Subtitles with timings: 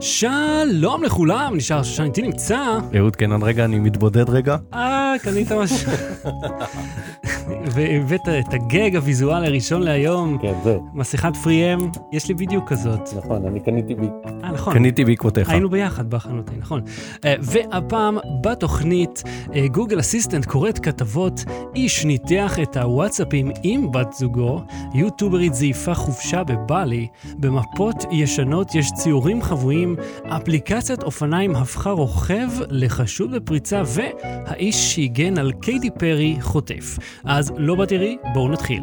[0.00, 2.58] שלום לכולם, נשאר שושן איתי נמצא.
[2.98, 4.56] אהוד קנן, רגע, אני מתבודד רגע.
[4.74, 5.92] אה, קנית משהו.
[7.48, 10.78] והבאת את הגג הוויזואלי הראשון להיום, כן, זה.
[10.92, 11.78] מסכת פריאם,
[12.12, 13.08] יש לי בדיוק כזאת.
[13.16, 14.06] נכון, אני קניתי בי.
[14.26, 14.74] אה, נכון.
[14.74, 15.50] קניתי בעקבותיך.
[15.50, 16.80] היינו ביחד בחנות, נכון.
[17.24, 19.22] אה, והפעם בתוכנית,
[19.54, 24.60] אה, גוגל אסיסטנט קוראת כתבות, איש ניתח את הוואטסאפים עם בת זוגו,
[24.94, 27.06] יוטוברית זייפה חופשה בבלי,
[27.38, 29.96] במפות ישנות יש ציורים חבויים,
[30.28, 36.98] אפליקציית אופניים הפכה רוכב לחשוד בפריצה, והאיש שהגן על קייטי פרי חוטף.
[37.36, 38.82] אז לא בתראי, בואו נתחיל.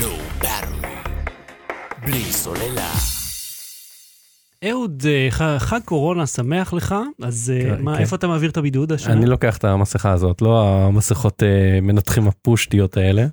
[0.00, 0.08] לא.
[2.04, 2.90] בלי סוללה.
[4.70, 8.00] אהוד, אה, חג קורונה שמח לך, אז אה, כן, מה, כן.
[8.00, 9.12] איפה אתה מעביר את הבידוד השנה?
[9.12, 13.26] אני לוקח את המסכה הזאת, לא המסכות אה, מנתחים הפושטיות האלה.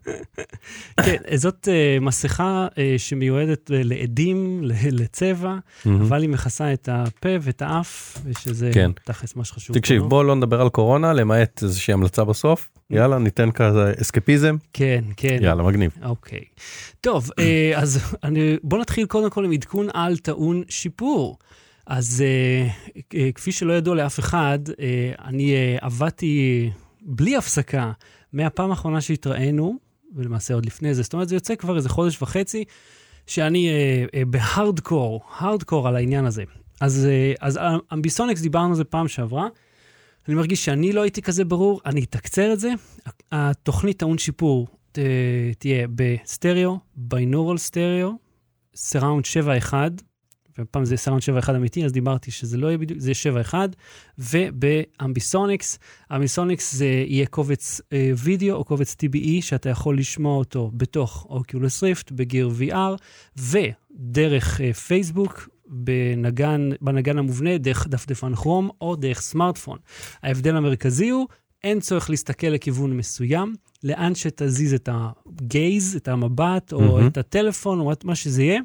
[1.06, 7.30] כן, זאת אה, מסכה אה, שמיועדת אה, לעדים, ל- לצבע, אבל היא מכסה את הפה
[7.42, 8.92] ואת האף, ושזה כן.
[9.04, 9.76] תכלס מה שחשוב.
[9.78, 10.04] תקשיב.
[10.04, 12.70] בוא לא נדבר על קורונה, למעט איזושהי המלצה בסוף.
[12.92, 14.56] יאללה, ניתן כזה אסקפיזם.
[14.74, 15.38] כן, כן.
[15.42, 15.92] יאללה, מגניב.
[16.04, 16.44] אוקיי.
[17.02, 21.38] טוב, אה, אז אני, בוא נתחיל קודם כל עם עדכון על טעון שיפור.
[21.88, 22.68] אז אה,
[23.20, 24.60] אה, כפי שלא ידוע לאף אחד,
[25.26, 26.70] אני עבדתי
[27.02, 27.92] בלי הפסקה
[28.34, 29.76] מהפעם האחרונה שהתראינו,
[30.16, 32.64] ולמעשה עוד לפני זה, זאת אומרת, זה יוצא כבר איזה חודש וחצי,
[33.28, 33.70] שאני
[34.28, 36.44] ב hardcore, hardcore על העניין הזה.
[36.82, 37.08] אז,
[37.40, 37.60] אז
[37.94, 39.48] ambisonics, דיברנו על זה פעם שעברה.
[40.28, 42.74] אני מרגיש שאני לא הייתי כזה ברור, אני אתקצר את זה.
[43.32, 45.00] התוכנית טעון שיפור ת,
[45.60, 48.12] תהיה בסטריאו, binaural סטריאו,
[48.76, 49.74] surround 7.1,
[50.60, 53.12] ופעם זה surround 7.1 אמיתי, אז דיברתי שזה לא יהיה בדיוק, זה
[53.52, 53.54] 7.1,
[54.18, 55.80] ובאמביסוניקס,
[56.16, 61.84] אמביסוניקס זה יהיה קובץ אה, וידאו או קובץ TBE, שאתה יכול לשמוע אותו בתוך אוקיולוס
[61.84, 62.98] ריפט, בגיר VR,
[63.38, 69.78] ודרך אה, פייסבוק, בנגן, בנגן המובנה, דרך דפדפן כרום או דרך סמארטפון.
[70.24, 71.28] ההבדל המרכזי הוא,
[71.64, 77.08] אין צורך להסתכל לכיוון מסוים, לאן שתזיז את הגייז, את המבט, או מהמם.
[77.08, 78.62] את הטלפון, או מה שזה יהיה,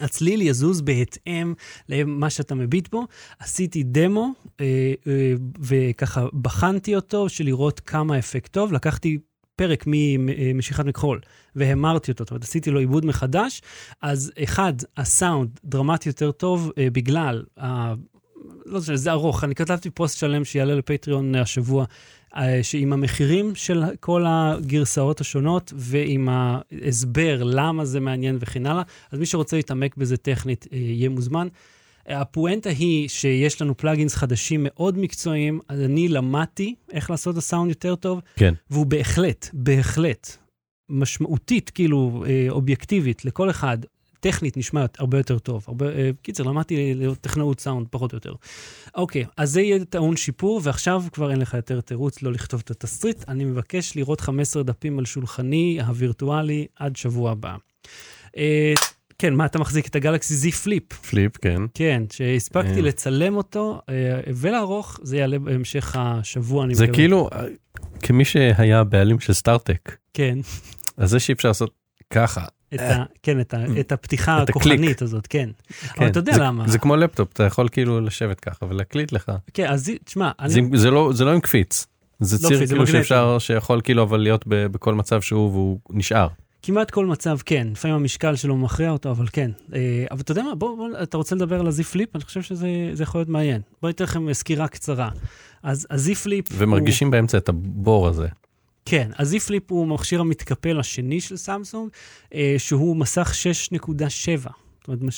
[0.00, 1.54] הצליל יזוז בהתאם
[1.88, 3.06] למה שאתה מביט בו.
[3.38, 8.72] עשיתי דמו, אה, אה, וככה בחנתי אותו, של לראות כמה אפקט טוב.
[8.72, 9.18] לקחתי
[9.60, 9.84] פרק
[10.18, 11.20] ממשיכת מכחול
[11.56, 13.62] והמרתי אותו, זאת אומרת, עשיתי לו עיבוד מחדש.
[14.02, 17.94] אז אחד, הסאונד דרמטי יותר טוב אה, בגלל, ה...
[18.66, 21.84] לא יודע, זה ארוך, אני כתבתי פוסט שלם שיעלה לפטריון השבוע,
[22.36, 29.18] אה, שעם המחירים של כל הגרסאות השונות ועם ההסבר למה זה מעניין וכן הלאה, אז
[29.18, 31.48] מי שרוצה להתעמק בזה טכנית אה, יהיה מוזמן.
[32.10, 37.68] הפואנטה היא שיש לנו פלאגינס חדשים מאוד מקצועיים, אז אני למדתי איך לעשות את הסאונד
[37.68, 38.54] יותר טוב, כן.
[38.70, 40.36] והוא בהחלט, בהחלט,
[40.88, 43.78] משמעותית, כאילו, אה, אובייקטיבית, לכל אחד,
[44.20, 45.64] טכנית נשמע הרבה יותר טוב.
[45.68, 48.34] הרבה, אה, קיצר, למדתי להיות טכנאות סאונד פחות או יותר.
[48.94, 52.70] אוקיי, אז זה יהיה טעון שיפור, ועכשיו כבר אין לך יותר תירוץ לא לכתוב את
[52.70, 53.28] התסריט.
[53.28, 57.56] אני מבקש לראות 15 דפים על שולחני הווירטואלי עד שבוע הבא.
[59.20, 60.92] כן, מה, אתה מחזיק את ה Galaxy Z Flip?
[60.92, 61.62] Flip, כן.
[61.74, 62.80] כן, שהספקתי אה.
[62.82, 63.94] לצלם אותו אה,
[64.34, 66.96] ולערוך, זה יעלה בהמשך השבוע, אני זה מקווה.
[66.96, 67.44] כאילו, אה,
[68.02, 70.38] כמי שהיה בעלים של StarTAC, כן.
[70.96, 71.70] אז זה שאי אפשר לעשות
[72.10, 72.44] ככה.
[72.74, 74.42] את ה, כן, את, ה, את הפתיחה.
[74.42, 74.48] את.
[74.48, 75.48] הכוחנית הזאת, כן.
[75.82, 76.68] אבל כן, אתה יודע זה- למה.
[76.68, 79.32] זה כמו לפטופ, אתה יכול כאילו לשבת ככה ולהקליט לך.
[79.54, 80.48] כן, אז זה- תשמע, אני...
[80.48, 81.86] זה, זה לא זה לא עם קפיץ.
[82.20, 82.86] זה לא ציר זה כאילו.
[82.86, 86.28] שאפשר שיכול כאילו אבל להיות בכל מצב שהוא והוא נשאר.
[86.62, 87.68] כמעט כל מצב, כן.
[87.72, 89.50] לפעמים המשקל שלו מכריע אותו, אבל כן.
[89.74, 92.16] אה, אבל אתה יודע מה, בוא, בוא, אתה רוצה לדבר על ה Z Flip?
[92.16, 93.60] אני חושב שזה זה יכול להיות מעניין.
[93.82, 95.10] בוא ניתן לכם סקירה קצרה.
[95.62, 98.28] אז ה Z Flip ומרגישים באמצע את הבור הזה.
[98.84, 101.90] כן, ה Z Flip הוא מכשיר המתקפל השני של סמסונג,
[102.34, 103.32] אה, שהוא מסך
[103.72, 104.50] 6.7.
[104.80, 105.14] זאת אומרת,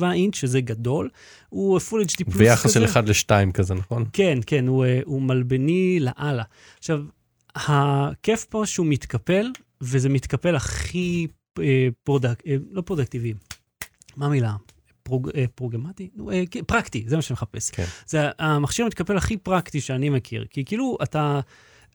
[0.00, 1.08] 6.7 אינץ', שזה גדול,
[1.48, 2.38] הוא Full HD פלוס כזה.
[2.38, 4.04] ביחס של 1 ל-2 כזה, נכון?
[4.12, 6.42] כן, כן, הוא, אה, הוא מלבני לאללה.
[6.78, 7.00] עכשיו,
[7.54, 9.50] הכיף פה שהוא מתקפל,
[9.80, 11.26] וזה מתקפל הכי
[11.58, 12.42] אה, פרודק...
[12.46, 13.34] אה, לא פרודקטיבי,
[14.16, 14.54] מה המילה?
[15.02, 15.30] פרוג...
[15.36, 16.10] אה, פרוגמטי?
[16.50, 17.70] כן, פרקטי, זה מה שאני מחפש.
[17.70, 17.84] כן.
[18.06, 21.40] זה המכשיר המתקפל הכי פרקטי שאני מכיר, כי כאילו אתה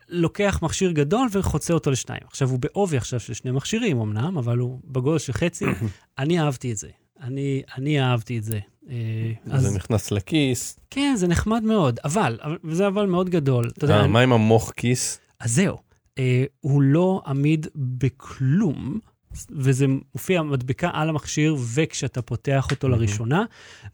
[0.10, 2.22] לוקח מכשיר גדול וחוצה אותו לשניים.
[2.28, 5.66] עכשיו, הוא בעובי עכשיו של שני מכשירים אמנם, אבל הוא בגודל של חצי.
[6.20, 6.90] אני אהבתי את זה.
[7.22, 8.60] אני, אני אהבתי את זה.
[8.90, 10.80] אה, זה נכנס לכיס.
[10.90, 13.70] כן, זה נחמד מאוד, אבל, וזה אבל מאוד גדול.
[13.78, 15.20] אתה יודע, מה עם המוח כיס?
[15.40, 15.78] אז זהו,
[16.20, 19.00] אה, הוא לא עמיד בכלום,
[19.52, 23.44] וזה מופיע מדבקה על המכשיר, וכשאתה פותח אותו לראשונה,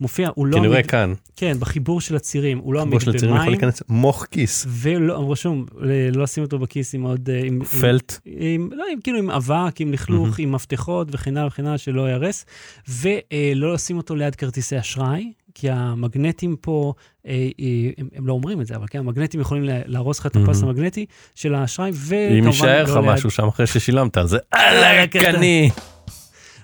[0.01, 3.39] מופיע, הוא לא עמיד, כאן, כן, בחיבור של הצירים, הוא לא עמיד של הצירים יכול
[3.39, 4.65] במים, להיכנס מוח כיס.
[4.69, 7.29] ולא, רשום, אה, לא לשים אותו בכיס עם עוד...
[7.29, 8.19] אה, עם, עם, פלט.
[8.25, 12.01] עם, לא, עם, כאילו עם אבק, עם לכלוך, עם מפתחות וכן הלאה וכן הלאה, שלא
[12.07, 12.45] ייהרס,
[12.87, 16.93] ולא לשים אותו ליד כרטיסי אשראי, כי המגנטים פה,
[17.27, 17.65] אה, אה,
[17.97, 20.61] הם, הם לא אומרים את זה, אבל כן, המגנטים יכולים לה- להרוס לך את הפס
[20.61, 20.65] Mhm.
[20.65, 22.37] המגנטי של האשראי, וכמובן...
[22.37, 25.35] אם יישאר לך לא ליד- משהו שם אחרי ששילמת, זה יאללה, עלק קטן.
[25.35, 25.69] אני.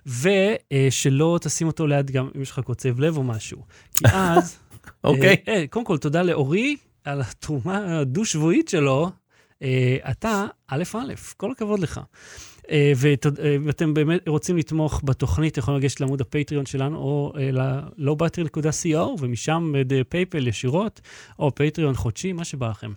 [0.05, 3.57] ושלא תשים אותו ליד גם אם יש לך קוצב לב או משהו.
[3.95, 4.57] כי אז...
[5.03, 5.35] אוקיי.
[5.47, 9.09] אה, אה, קודם כל, תודה לאורי על התרומה הדו-שבועית שלו.
[9.63, 12.01] אה, אתה, א' א', כל הכבוד לך.
[12.71, 12.93] אה,
[13.43, 19.73] אה, ואתם באמת רוצים לתמוך בתוכנית, יכולים לגשת לעמוד ה-Patreon שלנו, או אה, ל-lowbattery.co, ומשם
[20.09, 21.01] PayPal ישירות,
[21.39, 22.91] או Patreon חודשי, מה שבא לכם.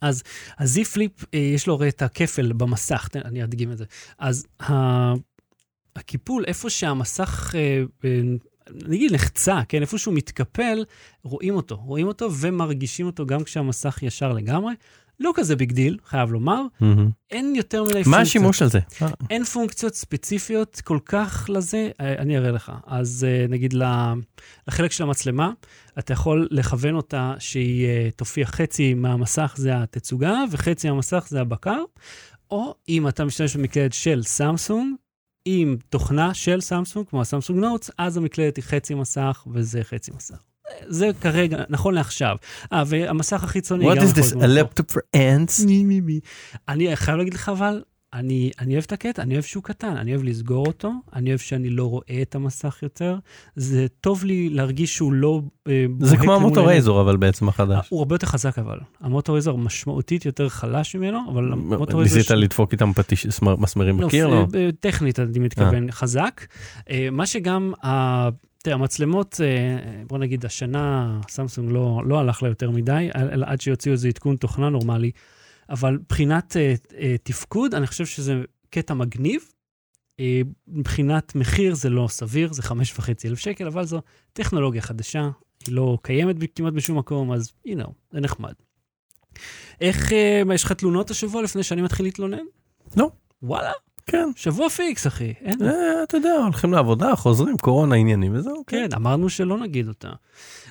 [0.00, 0.22] אז
[0.58, 3.84] ה-Z Flip, יש לו הרי את הכפל במסך, אני אדגים את זה.
[4.18, 4.46] אז
[5.96, 7.54] הקיפול, איפה שהמסך,
[8.70, 10.84] נגיד נחצה, כן, איפה שהוא מתקפל,
[11.22, 14.72] רואים אותו, רואים אותו ומרגישים אותו גם כשהמסך ישר לגמרי.
[15.20, 16.62] לא כזה big deal, חייב לומר.
[16.80, 17.10] מהמם.
[17.30, 18.22] אין יותר מדי מה פונקציות.
[18.22, 18.78] השימוש על זה?
[19.02, 22.72] אה, אין פונקציות ספציפיות כל כך לזה, אה, אני אראה לך.
[22.86, 23.74] אז אה, נגיד
[24.68, 25.50] לחלק של המצלמה,
[25.98, 31.82] אתה יכול לכוון אותה שהיא תופיע חצי מהמסך זה התצוגה וחצי מהמסך זה הבקר,
[32.50, 34.94] או אם אתה משתמש במקלדת של סמסונג,
[35.44, 40.53] עם תוכנה של סמסונג, כמו ה-Samsung Notes, אז המקלדת היא חצי מסך וזה חצי מסך.
[40.88, 42.36] זה כרגע, נכון לעכשיו.
[42.72, 44.44] אה, והמסך החיצוני What גם is יכול this?
[44.44, 45.66] A laptop for ants?
[45.66, 46.20] מי מי מי.
[46.68, 47.82] אני חייב להגיד לך אבל,
[48.14, 51.38] אני, אני אוהב את הקטע, אני אוהב שהוא קטן, אני אוהב לסגור אותו, אני אוהב
[51.40, 53.16] שאני לא רואה את המסך יותר.
[53.56, 55.42] זה טוב לי להרגיש שהוא לא...
[55.68, 57.48] אה, זה כמו לי מול המוטורייזור אבל בעצם.
[57.48, 57.86] החדש.
[57.88, 58.78] הוא הרבה יותר חזק אבל.
[59.00, 62.18] המוטורייזור משמעותית יותר חלש ממנו, אבל המוטורייזור...
[62.18, 64.26] ניסית לדפוק איתם פטיש סמר- מסמרים בקיר?
[64.26, 64.46] לא?
[64.54, 66.40] אה, טכנית אני מתכוון, חזק.
[66.90, 67.72] אה, מה שגם,
[68.64, 73.60] תראה, המצלמות, אה, בוא נגיד, השנה סמסונג לא, לא הלך לה יותר מדי, אלא עד
[73.60, 75.10] שיוציאו איזה עדכון תוכנה נורמלי,
[75.70, 79.42] אבל מבחינת אה, אה, תפקוד, אני חושב שזה קטע מגניב.
[80.20, 84.00] אה, מבחינת מחיר זה לא סביר, זה חמש וחצי אלף שקל, אבל זו
[84.32, 85.30] טכנולוגיה חדשה,
[85.66, 88.54] היא לא קיימת כמעט בשום מקום, אז you know, זה נחמד.
[89.80, 92.44] איך, אה, יש לך תלונות השבוע לפני שאני מתחיל להתלונן?
[92.96, 93.10] לא.
[93.42, 93.72] וואלה?
[94.06, 94.30] כן.
[94.36, 95.32] שבוע פיקס, אחי.
[95.44, 95.62] אין.
[95.62, 98.64] אה, אתה יודע, הולכים לעבודה, חוזרים, קורונה עניינים וזהו.
[98.66, 100.08] כן, אמרנו שלא נגיד אותה.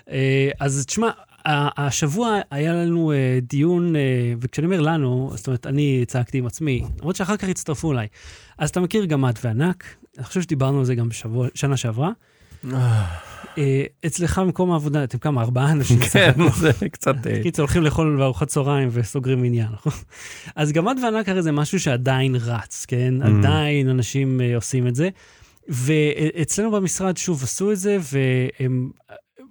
[0.10, 1.10] אה, אז תשמע,
[1.46, 4.02] השבוע היה לנו אה, דיון, אה,
[4.42, 8.08] וכשאני אומר לנו, זאת אומרת, אני צעקתי עם עצמי, למרות שאחר כך הצטרפו אליי.
[8.58, 9.84] אז אתה מכיר גמד וענק,
[10.18, 12.12] אני חושב שדיברנו על זה גם בשבוע, שנה שעברה.
[13.57, 16.00] אה, אצלך במקום העבודה, אתם כמה, ארבעה אנשים?
[16.13, 16.31] כן.
[16.60, 17.27] זה קצת...
[17.27, 19.68] אה, קיצור, הולכים לאכול בארוחת צהריים וסוגרים עניין.
[19.74, 19.92] נכון?
[20.56, 23.13] אז גמד וענק הרי זה משהו שעדיין רץ, כן?
[23.21, 23.25] Mm.
[23.27, 25.10] עדיין אנשים אה, עושים את זה.
[25.69, 28.89] ואצלנו במשרד, שוב, עשו את זה, והם...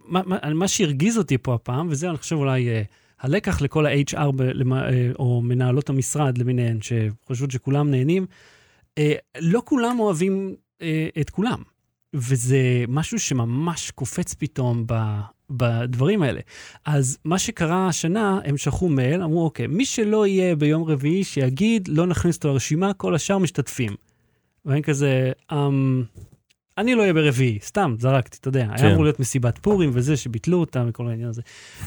[0.05, 2.83] מה, מה, מה שהרגיז אותי פה הפעם, וזה אני חושב אולי אה,
[3.21, 8.27] הלקח לכל ה-HR, ב- למה- אה, או מנהלות המשרד למיניהן, שחושבות שכולם נהנים,
[8.99, 11.63] אה, לא כולם אוהבים אה, את כולם.
[12.15, 14.95] וזה משהו שממש קופץ פתאום ב,
[15.51, 16.41] בדברים האלה.
[16.85, 21.89] אז מה שקרה השנה, הם שלחו מייל, אמרו, אוקיי, מי שלא יהיה ביום רביעי, שיגיד,
[21.89, 23.95] לא נכניס אותו לרשימה, כל השאר משתתפים.
[24.65, 26.05] ואני כזה, אמ,
[26.79, 28.67] אני לא אהיה ברביעי, סתם, זרקתי, אתה יודע.
[28.67, 28.85] כן.
[28.85, 31.43] היה אמור להיות מסיבת פורים וזה, שביטלו אותה וכל העניין הזה.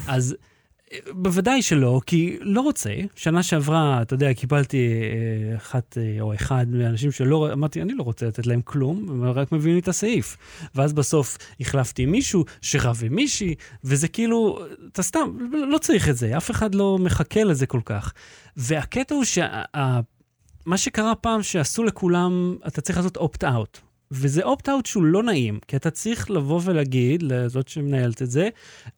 [0.08, 0.36] אז
[1.12, 2.94] בוודאי שלא, כי לא רוצה.
[3.16, 8.04] שנה שעברה, אתה יודע, קיבלתי אה, אחת אה, או אחד מהאנשים שלא, אמרתי, אני לא
[8.04, 10.38] רוצה לתת להם כלום, הם רק מביאים לי את הסעיף.
[10.76, 14.60] ואז בסוף החלפתי עם מישהו שרב עם מישהי, וזה כאילו,
[14.92, 15.38] אתה סתם,
[15.72, 18.14] לא צריך את זה, אף אחד לא מחכה לזה כל כך.
[18.58, 23.80] והקטע הוא שמה שקרה פעם, שעשו לכולם, אתה צריך לעשות אופט-אאוט.
[24.16, 28.50] וזה אופט-אאוט שהוא לא נעים, כי אתה צריך לבוא ולהגיד לזאת שמנהלת את זה,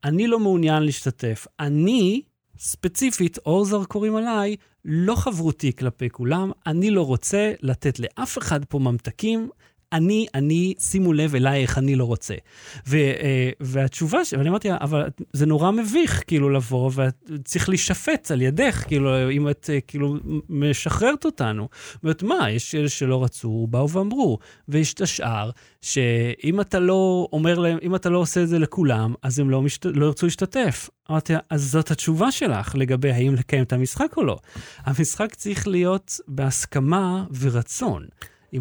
[0.03, 1.47] אני לא מעוניין להשתתף.
[1.59, 2.21] אני,
[2.57, 4.55] ספציפית, אור זרקורים עליי,
[4.85, 9.49] לא חברותי כלפי כולם, אני לא רוצה לתת לאף אחד פה ממתקים.
[9.93, 12.33] אני, אני, שימו לב אליי איך אני לא רוצה.
[12.87, 14.33] ו, אה, והתשובה, ש...
[14.33, 15.03] ואני אמרתי אבל
[15.33, 20.15] זה נורא מביך, כאילו, לבוא, וצריך להישפט על ידך, כאילו, אם את, אה, כאילו,
[20.49, 21.67] משחררת אותנו.
[22.03, 24.37] אומרת, מה, יש אלה שלא רצו, באו ואמרו.
[24.67, 25.49] ויש את השאר,
[25.81, 29.61] שאם אתה לא אומר להם, אם אתה לא עושה את זה לכולם, אז הם לא,
[29.61, 29.85] משת...
[29.85, 30.89] לא ירצו להשתתף.
[31.11, 34.37] אמרתי, אז זאת התשובה שלך לגבי האם לקיים את המשחק או לא.
[34.83, 38.05] המשחק צריך להיות בהסכמה ורצון.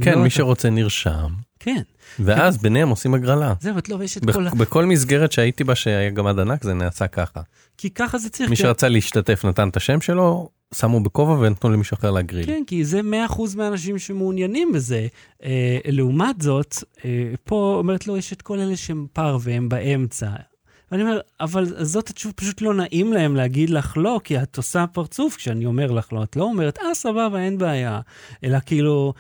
[0.02, 1.26] כן, לא, מי אתה- שרוצה נרשם,
[1.60, 1.82] כן,
[2.18, 3.54] ואז ביניהם עושים הגרלה.
[3.60, 4.50] זהו, את לא, ויש את בכ- כל ה...
[4.50, 7.40] בכל מסגרת שהייתי בה שהיה גמד ענק זה נעשה ככה.
[7.78, 8.50] כי ככה זה צריך.
[8.50, 12.46] מי שרצה להשתתף נתן את השם שלו, שמו בכובע ונתנו למישהו אחר להגריל.
[12.46, 15.06] כן, כי זה 100% מהאנשים שמעוניינים בזה.
[15.44, 16.74] אה, לעומת זאת,
[17.04, 17.10] אה,
[17.44, 20.28] פה אומרת לו, יש את כל אלה שהם פר והם באמצע.
[20.92, 24.86] ואני אומר, אבל זאת התשובה, פשוט לא נעים להם להגיד לך לא, כי את עושה
[24.86, 26.22] פרצוף כשאני אומר לך לא.
[26.22, 28.00] את לא אומרת, אה, סבבה, אין בעיה.
[28.44, 29.14] אלא כאילו,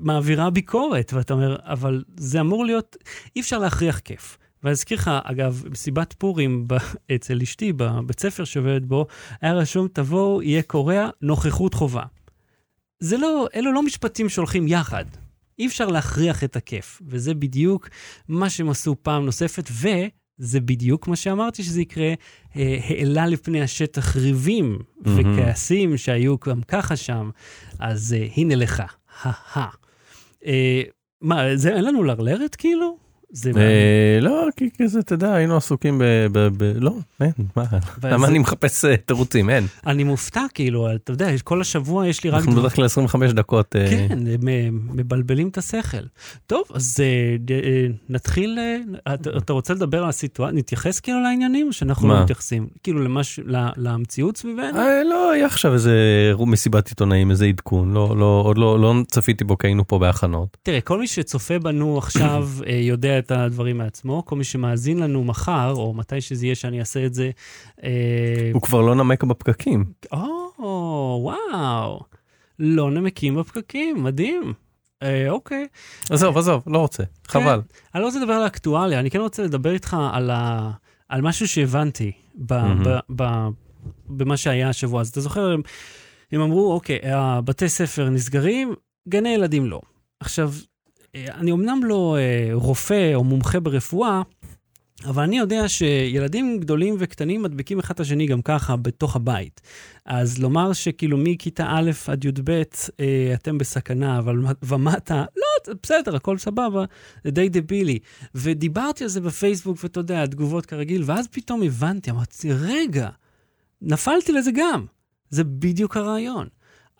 [0.00, 2.96] מעבירה ביקורת, ואתה אומר, אבל זה אמור להיות,
[3.36, 4.38] אי אפשר להכריח כיף.
[4.62, 6.76] ואזכיר לך, אגב, מסיבת פורים ב-
[7.14, 9.06] אצל אשתי, בבית ספר שעובדת בו,
[9.40, 12.02] היה רשום, תבואו, יהיה קורע, נוכחות חובה.
[13.00, 15.04] זה לא, אלו לא משפטים שהולכים יחד.
[15.58, 17.88] אי אפשר להכריח את הכיף, וזה בדיוק
[18.28, 19.68] מה שהם עשו פעם נוספת,
[20.40, 22.12] וזה בדיוק מה שאמרתי שזה יקרה,
[22.56, 27.30] אה, העלה לפני השטח ריבים וכעסים שהיו גם ככה שם,
[27.78, 28.82] אז אה, הנה לך,
[29.22, 29.66] הא
[30.46, 30.82] אה,
[31.20, 33.07] מה, זה אין לנו לרלרת כאילו?
[33.32, 33.52] זה
[34.20, 36.02] לא, כי כזה, אתה יודע, היינו עסוקים ב...
[36.32, 37.64] ב- ב- לא, אין, מה,
[38.04, 39.66] למה אני מחפש אה, תירוצים, אין.
[39.86, 42.36] אני מופתע, כאילו, אתה יודע, כל השבוע יש לי רק...
[42.40, 43.76] אנחנו בדרך כלל 25 דקות.
[43.76, 44.18] אה, כן,
[44.92, 45.96] מבלבלים את השכל.
[46.46, 47.36] טוב, אז אה,
[48.08, 48.58] נתחיל,
[49.38, 52.08] אתה רוצה לדבר על הסיטואציה, נתייחס כאילו לעניינים, שאנחנו?
[52.08, 52.66] לא מתייחסים?
[52.82, 54.78] כאילו למש- ל- למציאות סביבנו?
[55.10, 55.92] לא, היה עכשיו איזה
[56.38, 60.56] מסיבת עיתונאים, איזה עדכון, לא, לא, עוד לא, לא צפיתי בו כי היינו פה בהכנות.
[60.62, 62.74] תראה, כל מי שצופה בנו עכשיו אה,
[63.18, 67.06] יודע את הדברים מעצמו, כל מי שמאזין לנו מחר, או מתי שזה יהיה שאני אעשה
[67.06, 67.30] את זה,
[67.84, 69.84] אה, הוא כבר לא נמק בפקקים.
[70.58, 72.00] או, וואו,
[72.58, 74.52] לא נמקים בפקקים, מדהים.
[75.02, 75.66] אה, אוקיי.
[76.10, 77.60] עזוב, עזוב, לא רוצה, חבל.
[77.94, 80.70] אני לא רוצה לדבר על האקטואליה, אני כן רוצה לדבר איתך על, ה...
[81.08, 82.54] על משהו שהבנתי ב...
[82.54, 82.84] מהמם.
[82.84, 83.22] ב...
[83.22, 83.48] ב...
[84.08, 85.00] במה שהיה השבוע.
[85.00, 85.56] אז אתה זוכר,
[86.32, 88.74] הם, אמרו, אוקיי, הבתי ספר נסגרים,
[89.08, 89.80] גני ילדים לא.
[90.20, 90.52] עכשיו,
[91.16, 94.22] אני אמנם לא אה, רופא או מומחה ברפואה,
[95.04, 99.60] אבל אני יודע שילדים גדולים וקטנים מדביקים אחד את השני גם ככה בתוך הבית.
[100.04, 106.38] אז לומר שכאילו מכיתה א' עד י"ב אה, אתם בסכנה, אבל ומטה, לא, בסדר, הכל
[106.38, 106.84] סבבה,
[107.24, 107.98] זה די דבילי.
[108.34, 113.08] ודיברתי על זה בפייסבוק, ואתה יודע, התגובות כרגיל, ואז פתאום הבנתי, אמרתי, רגע,
[113.82, 114.86] נפלתי לזה גם.
[115.30, 116.48] זה בדיוק הרעיון.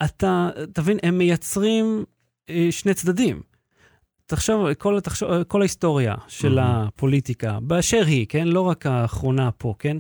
[0.05, 2.05] אתה, תבין, הם מייצרים
[2.51, 3.48] אה, שני צדדים.
[4.29, 6.87] תחשוב, כל, תחשוב, כל ההיסטוריה של מהמם.
[6.87, 8.49] הפוליטיקה, באשר היא, כן?
[8.49, 9.97] לא רק האחרונה פה, כן?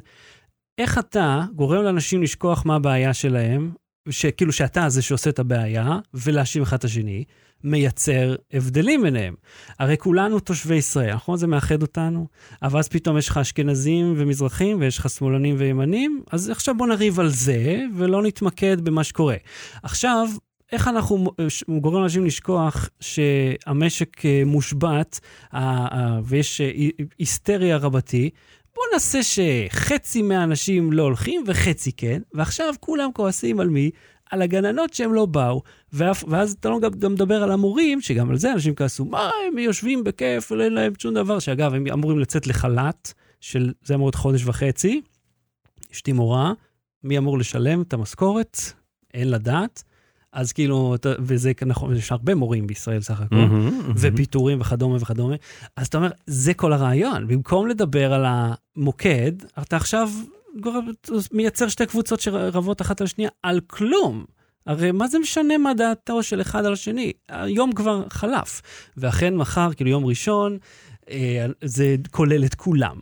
[0.78, 3.72] איך אתה גורם לאנשים לשכוח מה הבעיה שלהם,
[4.10, 7.24] שכאילו שאתה זה שעושה את הבעיה, ולהאשים אחד את השני,
[7.64, 9.34] מייצר הבדלים ביניהם.
[9.78, 11.36] הרי כולנו תושבי ישראל, נכון?
[11.36, 12.26] זה מאחד אותנו,
[12.62, 17.20] אבל אז פתאום יש לך אשכנזים ומזרחים, ויש לך שמאלנים וימנים, אז עכשיו בוא נריב
[17.20, 19.36] על זה, ולא נתמקד במה שקורה.
[19.82, 20.28] עכשיו,
[20.72, 25.20] איך אנחנו ש- גורם לאנשים לשכוח שהמשק אה, מושבת
[25.54, 25.60] אה,
[25.92, 28.30] אה, ויש אה, הי- היסטריה רבתי?
[28.74, 33.90] בוא נעשה שחצי מהאנשים לא הולכים וחצי כן, ועכשיו כולם כועסים על מי?
[34.30, 38.36] על הגננות שהם לא באו, ואף, ואז אתה לא גם מדבר על המורים, שגם על
[38.36, 42.46] זה אנשים כעסו, מה, הם יושבים בכיף, אין להם שום דבר, שאגב, הם אמורים לצאת
[42.46, 45.00] לחל"ת, של, זה אמור להיות חודש וחצי,
[45.92, 46.52] אשתי מורה,
[47.04, 48.58] מי אמור לשלם את המשכורת?
[49.14, 49.82] אין לדעת.
[50.32, 53.36] אז כאילו, וזה נכון, יש הרבה מורים בישראל סך הכל.
[53.36, 53.94] מהמם, מהמם.
[53.96, 55.34] ופיטורים וכדומה וכדומה.
[55.76, 57.28] אז אתה אומר, זה כל הרעיון.
[57.28, 59.32] במקום לדבר על המוקד,
[59.62, 60.10] אתה עכשיו
[61.32, 64.24] מייצר שתי קבוצות שרבות אחת על השנייה על כלום.
[64.66, 67.12] הרי מה זה משנה מה דעתו של אחד על השני?
[67.28, 68.62] היום כבר חלף.
[68.96, 70.58] ואכן מחר, כאילו יום ראשון,
[71.10, 72.96] אה, זה כולל את כולם.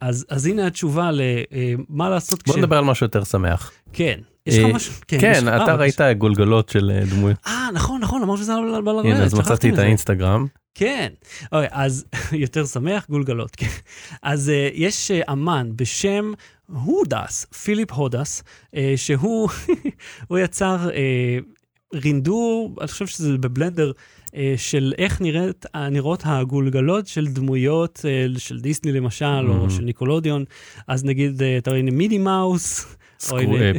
[0.00, 3.72] אז, אז הנה התשובה למה לעשות בוא נדבר על משהו יותר שמח.
[3.92, 4.20] כן.
[4.46, 4.92] יש לך אה, משהו?
[5.08, 7.36] כן, לך- אה, אתה ראית גולגלות של אה, דמויות.
[7.46, 9.78] אה, נכון, נכון, אמרת שזה על על הנה, אז מצאתי את.
[9.78, 10.46] האינסטגרם.
[10.74, 11.08] כן.
[11.52, 13.56] אוקיי, אז יותר שמח, גולגלות.
[13.56, 13.66] כן.
[14.22, 16.32] אז uh, יש אמן בשם
[16.72, 18.42] הודס, פיליפ הודס,
[18.96, 19.48] שהוא
[20.28, 20.88] הוא יצר
[21.94, 23.92] רינדור, אני חושב שזה בבלנדר,
[24.56, 28.04] של איך נראית, נראות הגולגלות של דמויות
[28.38, 29.70] של דיסני למשל, או Mhm.
[29.70, 30.44] של ניקולודיון.
[30.88, 32.96] אז נגיד, אתה רואה, מידי מאוס,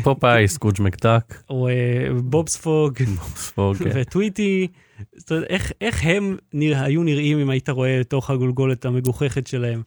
[0.04, 2.98] פופאי, סקוג' מקדק, או uh, בובספוג.
[3.48, 3.90] ספוג, כן.
[3.94, 4.68] וטוויטי,
[5.16, 9.82] זאת אומרת, איך, איך הם נרא, היו נראים אם היית רואה לתוך הגולגולת המגוחכת שלהם.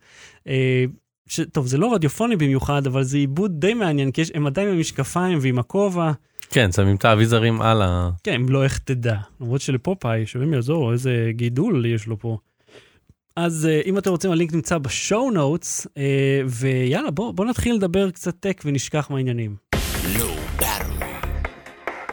[0.49, 0.85] אה,
[1.26, 4.69] ש, טוב, זה לא רדיופוני במיוחד, אבל זה עיבוד די מעניין, כי יש, הם עדיין
[4.69, 6.12] עם המשקפיים ועם הכובע.
[6.50, 8.11] כן, שמים את האביזרים על ה...
[8.23, 9.16] כן, אם לא, איך תדע.
[9.40, 12.38] למרות שלפופאי, שווים יעזור, איזה גידול יש לו פה.
[13.37, 15.91] אז uh, אם אתם רוצים, הלינק נמצא בשואו נוטס, uh,
[16.47, 19.57] ויאללה, בואו בוא נתחיל לדבר קצת טק ונשכח מהעניינים.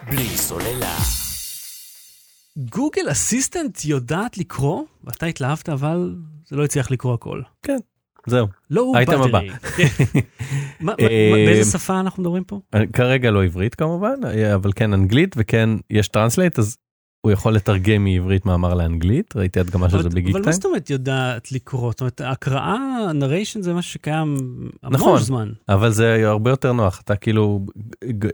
[0.09, 0.95] בלי סוללה.
[2.57, 7.41] Google Assistant יודעת לקרוא, ואתה התלהבת, אבל זה לא הצליח לקרוא הכל.
[8.27, 8.47] זהו.
[8.69, 9.39] לא האייטם הבא.
[10.79, 12.59] מה- אה, באיזה שפה אנחנו מדברים פה?
[12.93, 16.77] כרגע לא עברית כמובן, אה, אבל כן אנגלית וכן יש Translate, אז
[17.21, 20.53] הוא יכול לתרגם מעברית מאמר לאנגלית, ראיתי הדגמה של זה בגיק אבל מה טיים.
[20.53, 21.91] זאת אומרת יודעת לקרוא?
[21.91, 24.37] זאת אומרת, הקראה, narration זה משהו שקיים
[24.83, 25.19] המון נכון.
[25.19, 25.51] זמן.
[25.69, 27.65] אבל זה הרבה יותר נוח, אתה כאילו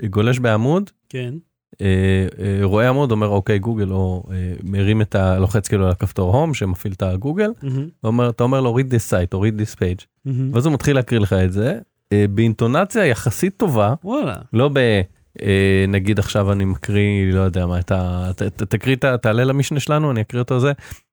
[0.10, 1.34] גולש בעמוד, כן.
[1.82, 5.40] אה, אה, רואה עמוד, אומר אוקיי גוגל, או אה, מרים את ה...
[5.40, 9.12] לוחץ כאילו על הכפתור הום שמפעיל את הגוגל, מהמם, ואומר, אתה אומר לו read this
[9.12, 10.54] site או read this page, מהמם.
[10.54, 11.80] ואז הוא מתחיל להקריא לך את זה,
[12.14, 14.36] אה, באינטונציה יחסית טובה, וואלה.
[14.54, 15.02] לא ב...
[15.42, 19.80] אה, נגיד עכשיו אני מקריא, לא יודע מה, אתה, ת, ת, תקריא, ה- תעלה למשנה
[19.80, 20.72] שלנו, אני אקריא אותו זה.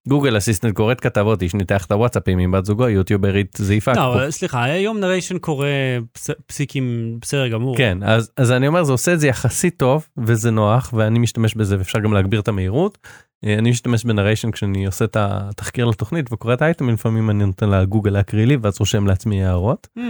[0.09, 3.93] גוגל אסיסטנט קוראת כתבות, איש ניתח את הוואטסאפים עם בת זוגו, יוטיוברית זעיפה.
[3.93, 5.67] לא, סליחה, היום narration קורא
[6.13, 7.77] פס- פסיקים בסדר גמור.
[7.77, 11.55] כן, אז, אז אני אומר, זה עושה את זה יחסית טוב, וזה נוח, ואני משתמש
[11.55, 12.99] בזה, ואפשר גם להגביר את המהירות.
[13.45, 17.71] אה, אני משתמש ב-narration כשאני עושה את התחקיר לתוכנית וקורא את האייטמים, לפעמים אני נותן
[17.71, 19.89] לגוגל להקריא לי, ואז רושם לעצמי הערות.
[19.99, 20.03] אה,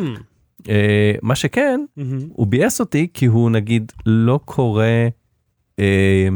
[1.23, 2.19] מה שכן, מהמם.
[2.33, 4.85] הוא ביאס אותי כי הוא נגיד לא קורא
[5.79, 6.29] אה,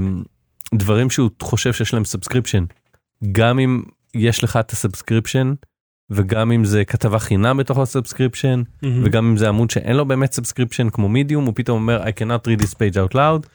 [0.74, 2.64] דברים שהוא חושב שיש להם subscription.
[3.32, 3.82] גם אם
[4.14, 5.54] יש לך את ה-subscription
[6.10, 9.02] וגם אם זה כתבה חינם בתוך ה-subscription מהמם.
[9.04, 12.48] וגם אם זה עמוד שאין לו באמת subscription כמו מידיום הוא פתאום אומר I cannot
[12.48, 13.48] read this page out loud.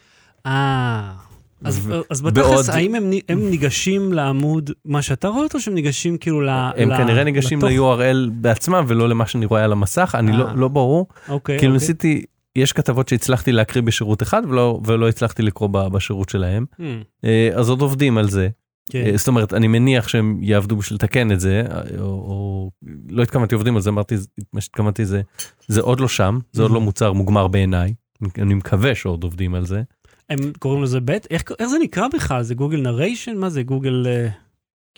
[0.46, 1.14] אה,
[1.64, 5.74] אז, ו- אז בעוד- בתכלס, האם הם, הם ניגשים לעמוד, מה שאתה רואה אותו, שהם
[5.74, 6.50] ניגשים כאילו ל...
[6.50, 10.38] הם ל- כנראה ניגשים לתוך- ל-URL בעצמם ולא למה שאני רואה על המסך אני אה.
[10.38, 11.88] לא לא ברור אוקיי, כאילו אוקיי.
[11.88, 12.24] ניסיתי
[12.56, 17.70] יש כתבות שהצלחתי להקריא בשירות אחד ולא ולא הצלחתי לקרוא בשירות שלהם מהמם, אה, אז
[17.70, 18.50] עוד עובדים על זה.
[18.92, 19.04] כן.
[19.06, 21.64] אה, זאת אומרת אני מניח שהם יעבדו בשביל לתקן את זה
[22.00, 22.70] או, או
[23.10, 24.16] לא התכוונתי עובדים על זה אמרתי
[24.54, 25.22] מה שהתכוונתי זה
[25.68, 26.84] זה עוד לא שם זה עוד לא Mhm.
[26.84, 27.94] מוצר מוגמר בעיניי
[28.38, 29.82] אני מקווה שעוד עובדים על זה.
[30.30, 31.28] הם קוראים לזה בית?
[31.30, 32.44] איך, איך זה נקרא בכלל?
[32.44, 33.38] זה גוגל נריישן?
[33.38, 34.28] מה זה גוגל אה,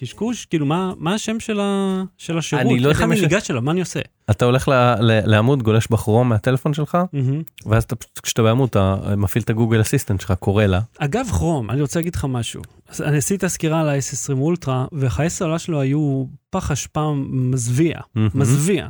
[0.01, 0.45] קשקוש?
[0.45, 2.65] כאילו, מה, מה השם של, ה, של השירות?
[2.65, 3.61] אני לא איך יודע אני יש- ניגש אליו?
[3.61, 3.99] מה אני עושה?
[4.31, 7.41] אתה הולך ל, ל, לעמוד גולש בכרום מהטלפון שלך מהמם.
[7.65, 11.81] ואז אתה, כשאתה בעמוד אתה מפעיל את הגוגל אסיסטנט שלך קורא לה אגב, כרום, אני
[11.81, 12.61] רוצה להגיד לך משהו.
[12.99, 18.87] אני עשיתי את הסקירה על ה-S20 אולטרה, וחיי הסוללה שלו היו פח אשפה מזוויע, מזוויע.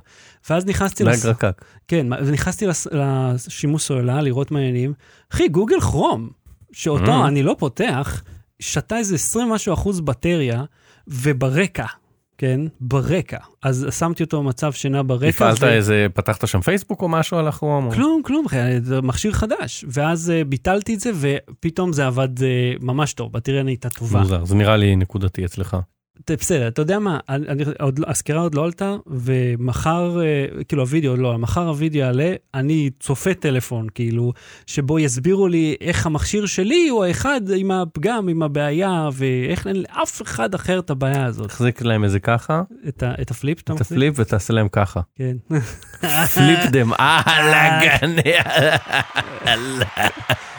[0.49, 1.25] ואז נכנסתי, נהג לס...
[1.25, 1.61] רקק.
[1.87, 2.87] כן, ונכנסתי לס...
[2.91, 4.93] לשימוש סוללה, לראות מה העניינים.
[5.33, 6.29] אחי, גוגל כרום,
[6.73, 7.27] שאותו Mm.
[7.27, 8.23] אני לא פותח,
[8.59, 10.63] שתה איזה 20 משהו אחוז בטריה,
[11.07, 11.85] וברקע,
[12.37, 12.61] כן?
[12.81, 13.37] ברקע.
[13.63, 15.27] אז שמתי אותו במצב שינה ברקע.
[15.27, 17.85] הפעלת ו- איזה פתחת שם פייסבוק או משהו על הכרום?
[17.85, 19.85] או- כלום, כלום, אחי, זה מכשיר חדש.
[19.87, 22.41] ואז אה, ביטלתי את זה, ופתאום זה עבד אה,
[22.81, 24.19] ממש טוב, בטריה נהייתה טובה.
[24.19, 25.77] מוזר זה נראה לי נקודתי אצלך.
[26.29, 27.45] בסדר, אתה יודע מה, אני,
[27.79, 32.33] עוד, לא- הסקירה עוד לא עלתה, ומחר, אה, כאילו הוידאו עוד לא, מחר הוידאו יעלה,
[32.53, 34.33] אני צופה טלפון, כאילו,
[34.65, 40.21] שבו יסבירו לי איך המכשיר שלי הוא האחד עם הפגם, עם הבעיה, ואיך אין לאף
[40.21, 41.47] אחד אחר את הבעיה הזאת.
[41.47, 43.97] תחזיק להם איזה ככה, את, ה, את ה-Flip, אתה את מחזיק?
[43.97, 44.99] ה-Flip ותעשה להם ככה.
[45.15, 45.37] כן.
[46.33, 47.21] פליפ דם, אה,
[48.01, 48.31] לגני.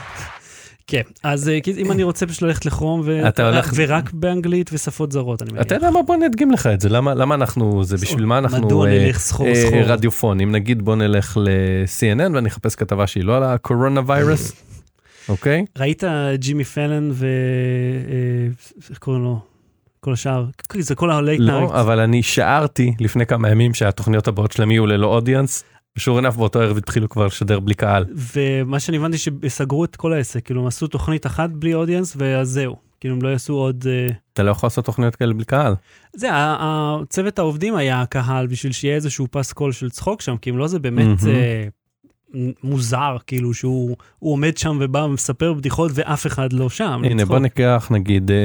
[0.87, 3.21] כן, אז אה, אם אני רוצה פשוט ללכת לכרום, ו...
[3.39, 5.67] הולך- ורק באנגלית ושפות זרות, אני מניח.
[5.67, 8.67] אתה יודע מה בוא נדגים לך את זה למה למה אנחנו זה בשביל מה אנחנו
[8.67, 9.81] מדוע אה, נלך סחור אה, סחור?
[9.83, 14.53] רדיופונים נגיד בוא נלך ל-CNN ואני אחפש כתבה שהיא לא על הקורונה ויירוס.
[15.29, 16.03] אוקיי ראית
[16.35, 17.27] ג'ימי פלן ו...
[18.91, 19.41] איך קוראים לו?
[20.01, 20.45] כל השאר?
[20.79, 25.07] זה כל ה-late לא אבל אני שערתי לפני כמה ימים שהתוכניות הבאות שלהם יהיו ללא
[25.07, 25.65] אודיאנס.
[25.97, 28.05] ושור ענף באותו ערב התחילו כבר לשדר בלי קהל.
[28.35, 32.49] ומה שאני הבנתי שסגרו את כל העסק, כאילו הם עשו תוכנית אחת בלי audience ואז
[32.49, 32.77] זהו.
[33.01, 33.85] כאילו הם לא יעשו עוד...
[33.87, 35.75] אה, אתה לא יכול לעשות תוכניות כאלה בלי קהל.
[36.17, 36.29] זה,
[37.09, 40.67] צוות העובדים היה הקהל בשביל שיהיה איזשהו פס קול של צחוק שם, כי אם לא
[40.67, 41.19] זה באמת.
[41.27, 41.67] אה,
[42.65, 47.03] מוזר, כאילו שהוא הוא עומד שם ובא ומספר בדיחות ואף אחד לא שם.
[47.05, 47.25] הנה.
[47.25, 48.37] בוא ניקח נגיד אה,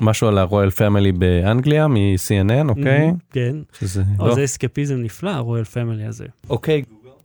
[0.00, 3.10] משהו על הרויאל פמילי באנגליה מ-CNN אוקיי.
[3.30, 3.56] כן.
[3.80, 4.34] שזה לא.
[4.34, 6.26] זה אסקפיזם נפלא, הרואל פמילי הזה.
[6.50, 6.82] אוקיי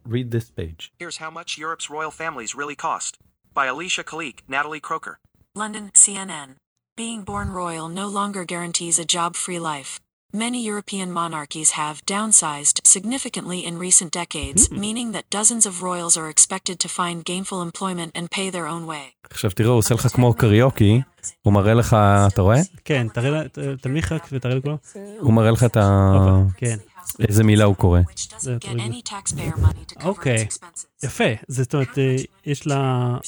[0.09, 0.91] read this page.
[0.99, 3.17] Here's how much Europe's royal families really cost.
[3.53, 5.19] By Alicia Kalik, Natalie Croker.
[5.55, 6.49] London, CNN.
[6.95, 9.99] Being born royal no longer guarantees a job free life.
[10.33, 16.27] Many European monarchies have downsized significantly in recent decades, meaning that dozens of royals are
[16.27, 19.13] expected to find gainful employment and pay their own way.
[19.31, 21.01] עכשיו תראו הוא עושה לך כמו קריוקי
[21.41, 23.41] הוא מראה לך אתה רואה כן, תראה,
[23.81, 24.77] תנמיך רק ותראה לי כולו.
[25.19, 26.41] הוא מראה לך את ה...
[26.57, 26.77] כן.
[27.19, 27.99] איזה מילה הוא קורא.
[28.01, 30.47] Which doesn't That get was- any taxpayer money to cover Okay.
[30.47, 30.85] its expenses.
[31.05, 32.15] יפה, זאת אומרת, אה,
[32.45, 32.75] יש לה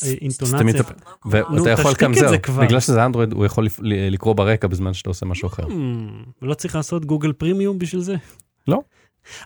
[0.05, 0.83] אה, אינטונציה.
[1.25, 2.33] ואתה יכול גם זהו.
[2.61, 5.63] בגלל שזה אנדרואיד הוא יכול לקרוא ברקע בזמן שאתה עושה משהו אחר.
[5.63, 5.69] Hmm,
[6.41, 8.15] ולא צריך לעשות גוגל פרימיום בשביל זה?
[8.67, 8.81] לא.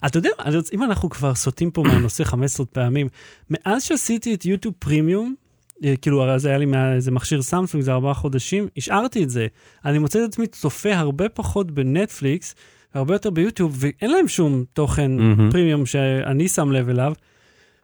[0.05, 0.29] אתה יודע,
[0.73, 3.07] אם אנחנו כבר סוטים פה מהנושא 15 פעמים,
[3.49, 5.35] מאז שעשיתי את יוטיוב פרימיום,
[5.83, 9.47] אה, כאילו, הרי זה היה לי מאיזה מכשיר סמסונג, זה ארבעה חודשים, השארתי את זה.
[9.85, 12.55] אני מוצא את עצמי צופה הרבה פחות בנטפליקס,
[12.93, 15.51] הרבה יותר ביוטיוב, ואין להם שום תוכן מהמם.
[15.51, 17.13] פרימיום שאני שם לב אליו.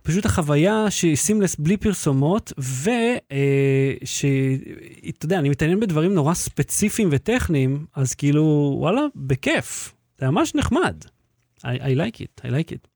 [0.03, 2.85] פשוט החוויה שהיא סימלס בלי פרסומות, ושאתה
[5.25, 9.93] יודע, אני מתעניין בדברים נורא ספציפיים וטכניים, אז כאילו, וואלה, בכיף.
[10.19, 11.03] זה ממש נחמד.
[11.59, 12.87] I, I like it, I like it.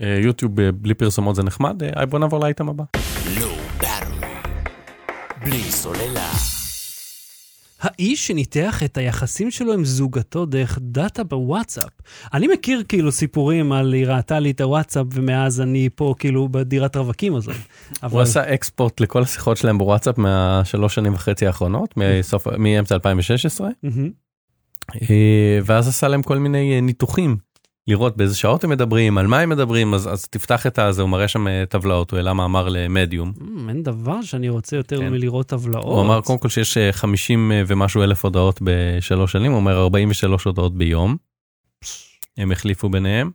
[0.00, 2.84] אה, יוטיוב אה, בלי פרסומות זה נחמד אה, בוא נעבור לאייטם הבא.
[5.44, 6.55] בלי סוללה.
[7.80, 11.88] האיש שניתח את היחסים שלו עם זוגתו דרך דאטה בוואטסאפ.
[12.34, 16.96] אני מכיר כאילו סיפורים על היא ראתה לי את הוואטסאפ ומאז אני פה כאילו בדירת
[16.96, 17.56] רווקים הזאת.
[18.10, 24.10] הוא עשה אקספורט לכל השיחות שלהם בוואטסאפ מהשלוש שנים וחצי האחרונות, מסוף- מאמצע 2016, מהמם.
[25.10, 27.36] אה, ואז עשה להם כל מיני אה, ניתוחים,
[27.88, 31.10] לראות באיזה שעות הם מדברים, על מה הם מדברים, אז, אז תפתח את הזה, הוא
[31.10, 33.32] מראה שם אה, טבלאות, הוא העלה מאמר למדיום.
[33.40, 35.08] אמ, אין דבר שאני רוצה יותר כן.
[35.08, 35.84] מלראות טבלאות.
[35.84, 39.80] הוא אמר קודם כל שיש אה, 50 אה, ומשהו אלף הודעות בשלוש שנים, הוא אומר
[39.80, 41.16] 43 הודעות ביום.
[42.38, 43.30] הם החליפו ביניהם.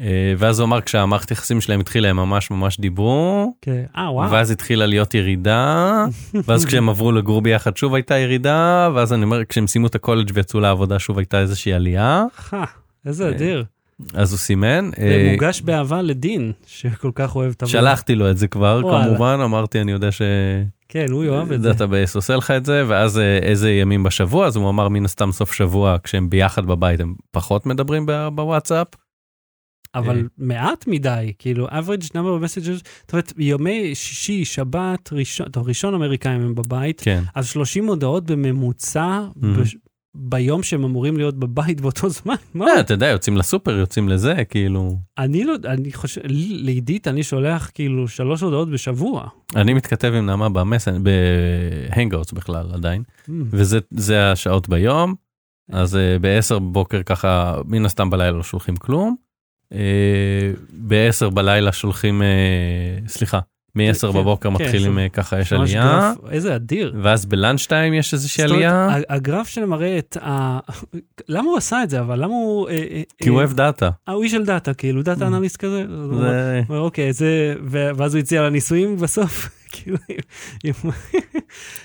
[0.00, 3.84] אה, ואז הוא אמר כשהמערכת יחסים שלהם התחילה הם ממש ממש דיברו, כן.
[3.96, 4.30] אה, וואו.
[4.30, 6.04] ואז התחילה להיות ירידה,
[6.46, 10.30] ואז כשהם עברו לגור ביחד שוב הייתה ירידה, ואז אני אומר כשהם סיימו את הקולג'
[10.34, 12.24] ויצאו לעבודה שוב הייתה איזושהי עלייה,
[13.06, 13.64] איזה אה, אדיר.
[14.14, 14.90] אז הוא סימן.
[14.96, 17.72] זה אה, מוגש באהבה לדין, שכל כך אוהב טבלאות.
[17.72, 18.80] שלחתי לו את זה כבר.
[18.82, 20.22] כמובן, אמרתי אני יודע ש...
[20.88, 21.68] כן, הוא יאהב את זה.
[21.72, 25.32] database עושה לך את זה ואז אה, איזה ימים בשבוע אז הוא אמר מן הסתם
[25.32, 28.86] סוף שבוע כשהם ביחד בבית הם פחות מדברים ב- בוואטסאפ.
[29.94, 30.22] אבל אה.
[30.38, 35.94] מעט מדי, כאילו, average number of messages, זאת אומרת, יומי שישי, שבת, ראשון, טוב, ראשון
[35.94, 37.22] אמריקאים הם בבית, כן.
[37.34, 39.76] אז 30 הודעות בממוצע בש-
[40.18, 42.34] ביום שהם אמורים להיות בבית באותו זמן.
[42.54, 42.66] מה?
[42.66, 47.70] אה, אתה יודע יוצאים לסופר יוצאים לזה כאילו אני לא, אני חושב, לעידית אני שולח
[47.74, 49.28] כאילו שלוש הודעות בשבוע.
[49.56, 53.30] אני מתכתב עם נעמה במסן ב-Hangouts בכלל עדיין Mm.
[53.50, 55.14] וזה זה השעות ביום
[55.72, 59.16] אז אה, ב-10 בבוקר ככה מן הסתם בלילה לא שולחים כלום.
[59.72, 60.52] אה,
[60.86, 63.40] ב-10 בלילה שולחים אה, סליחה
[63.76, 66.94] מ-10 כן, בבוקר כן, מתחילים אה, ככה יש עלייה איזה אדיר.
[67.02, 69.02] ואז ב-lunch time יש איזושהי זאת אומרת, עלייה.
[69.08, 70.58] הגרף שמראה את ה...
[71.28, 72.68] למה הוא עשה את זה, אבל למה הוא...
[72.68, 73.90] אה, אה, כי הוא אוהב data.
[74.08, 75.84] הוא איש של data, כאילו, data analyst כזה.
[76.68, 77.54] אוקיי, זה...
[77.70, 79.48] ואז הוא הציע לניסויים בסוף.
[79.72, 79.96] כאילו?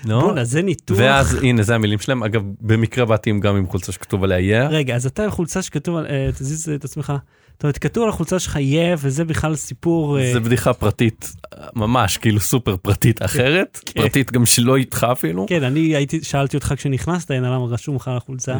[0.04, 0.98] בואנה, זה ניתוח.
[1.00, 4.70] ואז הנה זה המילים שלהם אגב במקרה באתי גם עם חולצה שכתוב עליה yeah.
[4.70, 6.06] רגע, אז אתה עם חולצה שכתוב על...
[6.32, 7.12] תזיז את עצמך.
[7.54, 10.18] זאת אומרת, כתוב על החולצה שלך yeah, וזה בכלל סיפור...
[10.18, 11.32] אה, זה בדיחה פרטית
[11.76, 13.80] ממש כאילו סופר פרטית אחרת.
[13.86, 14.00] כן.
[14.00, 15.46] פרטית גם שלא איתך אפילו.
[15.48, 18.56] כן, אני הייתי, שאלתי אותך כשנכנסת הנה למה רשום לך על החולצה,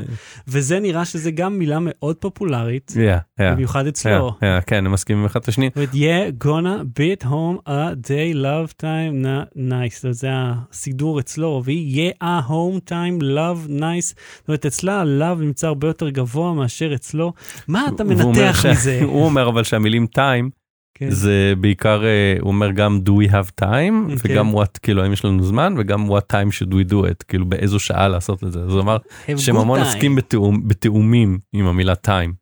[0.49, 4.35] וזה נראה שזה גם מילה מאוד פופולרית, Yeah, yeah, במיוחד אצלו.
[4.67, 9.27] כן הם מסכימים אחד את אומרת, yeah, gonna be at home a day love time
[9.57, 15.41] nice, זה הסידור אצלו, והיא yeah, a home time love nice, זאת אומרת, אצלה ה-love
[15.41, 17.33] נמצא הרבה יותר גבוה מאשר אצלו.
[17.69, 19.01] מה אתה מנתח מזה?
[19.13, 20.51] הוא אומר אבל שהמילים time
[20.95, 21.11] כן.
[21.11, 24.15] זה בעיקר אה, הוא אומר גם do we have time כן.
[24.25, 27.45] וגם what כאילו האם יש לנו זמן וגם what time should we do it כאילו
[27.47, 28.61] באיזו שעה לעשות את זה.
[28.61, 28.97] אז הוא אמר
[29.37, 29.85] שהם המון time.
[29.85, 32.33] עוסקים בתיאום- בתיאומים עם המילה time.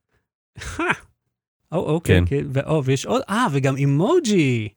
[1.72, 2.24] או, אוקיי, כן.
[2.26, 2.44] כן.
[2.52, 4.68] ואו, ויש עוד, אה, וגם אימוג'י.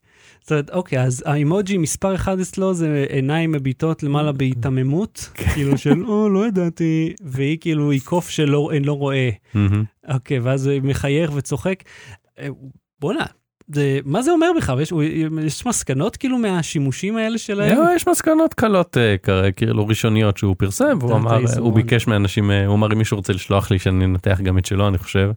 [0.43, 5.49] זאת אומרת, אוקיי, אז האימוג'י מספר אחד אצלו זה עיניים מביטות למעלה בהיתממות, כן.
[5.53, 9.29] כאילו של, או, לא ידעתי, והיא כאילו, היא קוף שלא לא רואה.
[10.09, 11.83] אוקיי, ואז הוא מחייך וצוחק.
[12.39, 12.47] אה,
[12.99, 13.25] בואנה,
[13.67, 14.81] זה, מה זה אומר בכלל?
[14.81, 14.93] יש,
[15.45, 17.77] יש מסקנות כאילו מהשימושים האלה שלהם?
[17.77, 21.73] לא, יש מסקנות קלות אה, כרגע, כאילו ראשוניות שהוא פרסם והוא אמר אה, הוא.
[21.73, 24.97] ביקש מאנשים הוא אמר אם מישהו רוצה לשלוח לי שאני אנתח גם את שלו אני
[24.97, 25.31] חושב.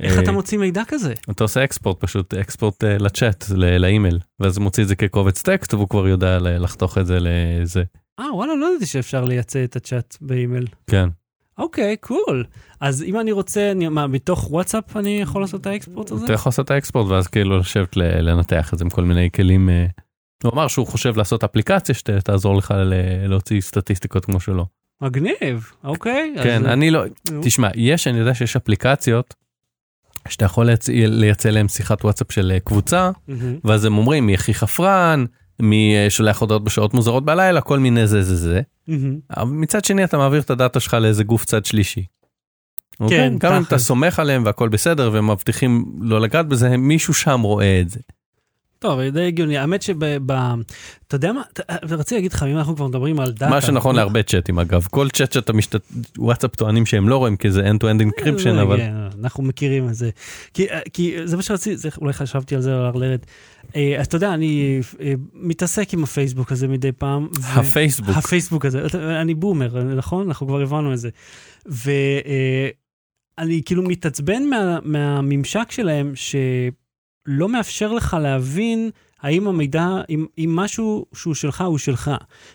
[0.00, 1.14] איך אה, אתה מוציא מידע כזה?
[1.30, 5.88] אתה עושה export פשוט export אה, לצ'אט לאימייל ואז מוציא את זה כקובץ טקסט והוא
[5.88, 7.82] כבר יודע לחתוך את זה לזה
[8.20, 10.66] אה, וואלה, לא ידעתי שאפשר לייצא את הצ'אט באימייל.
[10.90, 11.08] כן.
[11.58, 12.44] אוקיי, cool.
[12.80, 16.24] אז אם אני רוצה, אני, מה, מתוך וואטסאפ אני יכול לעשות את ה-export הזה?
[16.24, 19.68] אתה יכול לעשות את ה-export ואז כאילו לשבת לנתח את זה עם כל מיני כלים.
[19.68, 19.86] אה,
[20.44, 22.74] הוא אמר שהוא חושב לעשות אפליקציה שתעזור לך
[23.28, 24.66] להוציא סטטיסטיקות כמו שלו.
[25.00, 26.34] מגניב, אוקיי.
[26.42, 27.04] כן אז, אני לא.
[27.42, 29.34] תשמע יש אני יודע שיש אפליקציות
[30.30, 33.56] שאתה יכול לייצ- לייצא להם שיחת וואטסאפ של אה, קבוצה מהמם.
[33.64, 35.24] ואז הם אומרים מי הכי חפרן
[35.60, 38.60] מי אה, שולח הודעות בשעות מוזרות בלילה כל מיני זה זה זה.
[38.88, 39.18] מהמם.
[39.36, 42.04] אבל מצד שני אתה מעביר את הדאטה שלך לאיזה גוף צד שלישי.
[43.00, 43.18] אוקיי?
[43.18, 43.78] כן, גם אם אתה.
[43.78, 48.00] סומך עליהם והכל בסדר והם מבטיחים לא לגעת בזה מישהו שם רואה את זה.
[48.86, 49.58] טוב, די הגיוני.
[49.58, 50.04] האמת שב...
[51.08, 51.42] אתה יודע מה?
[51.82, 53.48] רציתי להגיד לך, אם אנחנו כבר מדברים על דאטה...
[53.48, 55.82] מה שנכון להרבה צ'אטים אגב כל צ'אט שאתה משתת
[56.18, 59.42] וואטסאפ טוענים שהם לא רואים כי זה end to end encryption אה, אבל כן, אנחנו
[59.42, 60.10] מכירים את זה.
[60.54, 63.26] כי, כי זה מה שרציתי, זה, אולי חשבתי על זה על ארלרת.
[63.76, 67.28] אה, אז אתה יודע, אני אה, מתעסק עם הפייסבוק הזה מדי פעם.
[67.42, 68.86] הפייסבוק הפייסבוק הזה,
[69.20, 70.26] אני בומר, נכון?
[70.26, 71.08] אנחנו כבר הבנו את זה.
[71.66, 76.12] ואני כאילו מתעצבן מה, מהממשק שלהם,
[77.26, 82.10] שלא מאפשר לך להבין האם המידע, אם, אם משהו שהוא שלך הוא שלך.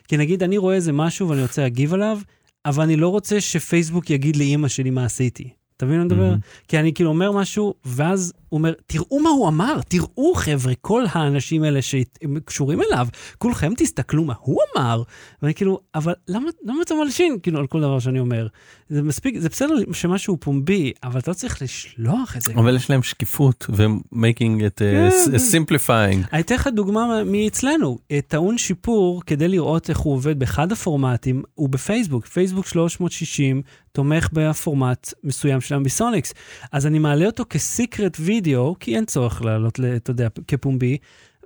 [0.07, 2.19] כי נגיד, אני רואה איזה משהו ואני רוצה להגיב עליו,
[2.65, 5.49] אבל אני לא רוצה שפייסבוק יגיד לאימא שלי מה עשיתי.
[5.81, 6.35] אתה מבין מה אני מדבר?
[6.67, 11.03] כי אני כאילו אומר משהו, ואז הוא אומר, תראו מה הוא אמר, תראו חבר'ה, כל
[11.11, 15.03] האנשים האלה שקשורים אליו, כולכם תסתכלו מה הוא אמר.
[15.41, 18.47] ואני כאילו, אבל למה, למה אתה מלשין כאילו על כל דבר שאני אומר?
[18.89, 22.53] זה מספיק, זה בסדר שמשהו פומבי, אבל אתה לא צריך לשלוח את זה.
[22.53, 25.09] אבל יש להם שקיפות והם making it uh, כן.
[25.09, 26.27] s- simplifying.
[26.33, 31.43] אני אתן לך דוגמה מאצלנו, אה, טעון שיפור כדי לראות איך הוא עובד באחד הפורמטים,
[31.55, 36.33] הוא בפייסבוק, פייסבוק 360 תומך בפורמט מסוים של ambisonics.
[36.71, 40.97] אז אני מעלה אותו כסיקרט וידאו, כי אין צורך לעלות, אתה יודע, כפומבי,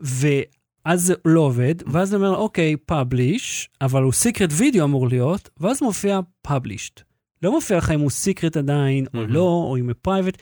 [0.01, 5.49] ואז זה לא עובד, ואז אני אומר, אוקיי, publish, אבל הוא secret video אמור להיות,
[5.59, 7.01] ואז מופיע published.
[7.43, 9.27] לא מופיע לך אם הוא secret עדיין, או.
[9.27, 10.37] לא, או אם הוא private.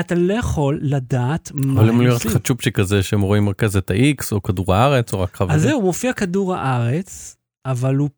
[0.00, 2.30] אתה לא יכול לדעת מה יכולים הם להיות עושים.
[2.30, 5.50] לך צ'ופצ'יק כזה שהם רואים מרכז את ה-X או כדור הארץ או רק חברים.
[5.50, 7.36] אז זהו, מופיע כדור הארץ,
[7.66, 8.08] אבל הוא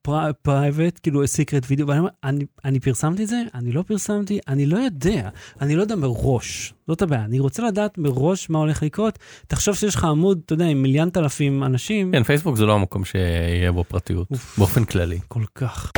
[0.42, 3.42] private, כאילו secret וידאו, ואני אומר, אני, אני פרסמתי את זה?
[3.54, 4.38] אני לא פרסמתי?
[4.48, 5.28] אני לא יודע.
[5.60, 6.74] אני לא יודע מראש.
[6.88, 7.24] זאת הבעיה.
[7.24, 9.18] אני רוצה לדעת מראש מה הולך לקרות.
[9.46, 12.12] תחשוב שיש לך עמוד, אתה יודע, עם מיליון אלפים אנשים.
[12.12, 14.58] כן, פייסבוק זה לא המקום שיהיה בו פרטיות, אוף.
[14.58, 15.18] באופן כללי.
[15.28, 15.92] כל כך.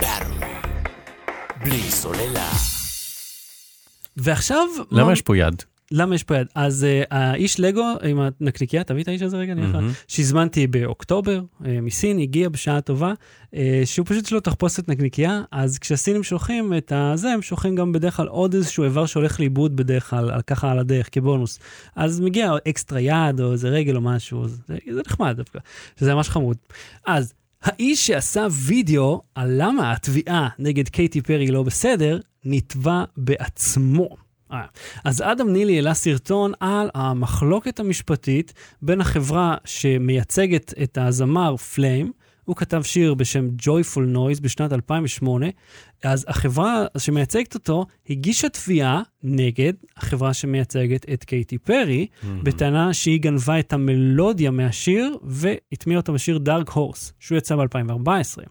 [0.00, 0.34] בארו.
[1.64, 2.50] בלי סוללה.
[4.16, 4.66] ועכשיו...
[4.90, 5.62] למה מה- יש פה יד?
[5.92, 6.46] למה יש פה יד?
[6.54, 9.72] אז uh, האיש לגו עם הנקניקייה, תביא את האיש הזה רגע, אני יכול...
[9.80, 9.92] מהמם.
[10.08, 13.12] שהזמנתי באוקטובר uh, מסין, הגיע בשעה טובה,
[13.54, 17.92] uh, שהוא פשוט יש לו תחפושת נקניקייה, אז כשהסינים שולחים את הזה, הם שולחים גם
[17.92, 21.58] בדרך כלל עוד איזשהו איבר שהולך לאיבוד בדרך כלל, על- ככה על הדרך, כבונוס.
[21.96, 25.58] אז מגיע אקסטרה יד או איזה רגל או משהו, זה, זה נחמד דווקא,
[26.00, 26.56] שזה ממש חמוד.
[27.06, 34.24] אז האיש שעשה וידאו על למה התביעה נגד קייטי פרי לא בסדר, נתבע בעצמו.
[34.52, 34.64] אה,
[35.04, 38.52] אז אדם נילי העלה סרטון על המחלוקת המשפטית
[38.82, 42.12] בין החברה שמייצגת את הזמר פליים,
[42.44, 45.46] הוא כתב שיר בשם Joyful Noise בשנת 2008,
[46.04, 52.06] אז החברה שמייצגת אותו הגישה תביעה נגד החברה שמייצגת את קייטי פרי,
[52.42, 58.42] בטענה שהיא גנבה את המלודיה מהשיר והטמיעה אותה בשיר דארק הורס, שהוא יצא ב-2014.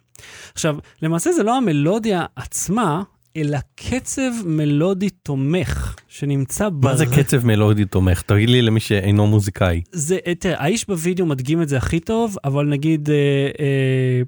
[0.54, 3.04] עכשיו, למעשה זה לא המלודיה עצמה,
[3.38, 8.22] אלא קצב מלודי תומך שנמצא מה זה קצב מלודי תומך?
[8.22, 9.82] תגיד לי למי שאינו מוזיקאי.
[9.92, 13.16] זה, אה, תראה, האיש בווידאו מדגים את זה הכי טוב, אבל נגיד, אה,
[13.60, 14.22] אה,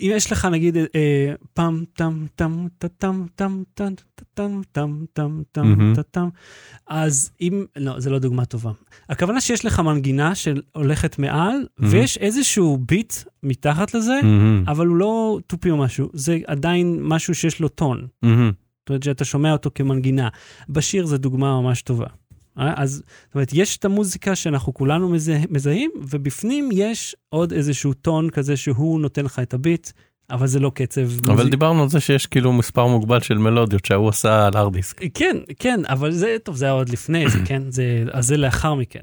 [0.00, 3.54] אם יש לך נגיד אה, פם טם טם טם טם טם
[4.34, 5.94] טם טם טם טם.
[5.94, 6.28] טה טם,
[6.86, 8.72] אז אם, לא, זה לא דוגמה טובה.
[9.08, 11.66] הכוונה שיש לך מנגינה שהולכת מעל.
[11.78, 14.20] ויש איזשהו ביט מתחת לזה,
[14.66, 18.06] אבל הוא לא תופי או משהו, זה עדיין משהו שיש לו טון.
[18.86, 20.28] זאת אומרת שאתה שומע אותו כמנגינה.
[20.68, 22.06] בשיר זו דוגמה ממש טובה.
[22.58, 22.72] אה?
[22.76, 28.30] אז זאת אומרת, יש את המוזיקה שאנחנו כולנו מזה, מזהים, ובפנים יש עוד איזשהו טון
[28.30, 29.90] כזה שהוא נותן לך את הביט,
[30.30, 31.00] אבל זה לא קצב.
[31.26, 35.00] אבל מוזיק- דיברנו על זה שיש כאילו מספר מוגבל של מלודיות שההוא עשה על ארדיסק.
[35.14, 37.62] כן, כן, אבל זה, טוב, זה היה עוד לפני זה, כן?
[37.70, 39.00] זה, אז זה לאחר מכן.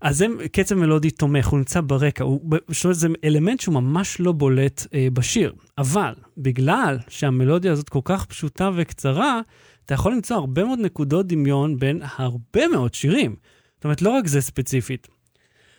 [0.00, 2.40] אז זה קצב מלודי תומך, הוא נמצא ברקע, הוא,
[2.84, 5.52] אומרת, זה אלמנט שהוא ממש לא בולט אה, בשיר.
[5.78, 9.40] אבל בגלל שהמלודיה הזאת כל כך פשוטה וקצרה,
[9.86, 13.36] אתה יכול למצוא הרבה מאוד נקודות דמיון בין הרבה מאוד שירים.
[13.76, 15.08] זאת אומרת, לא רק זה ספציפית.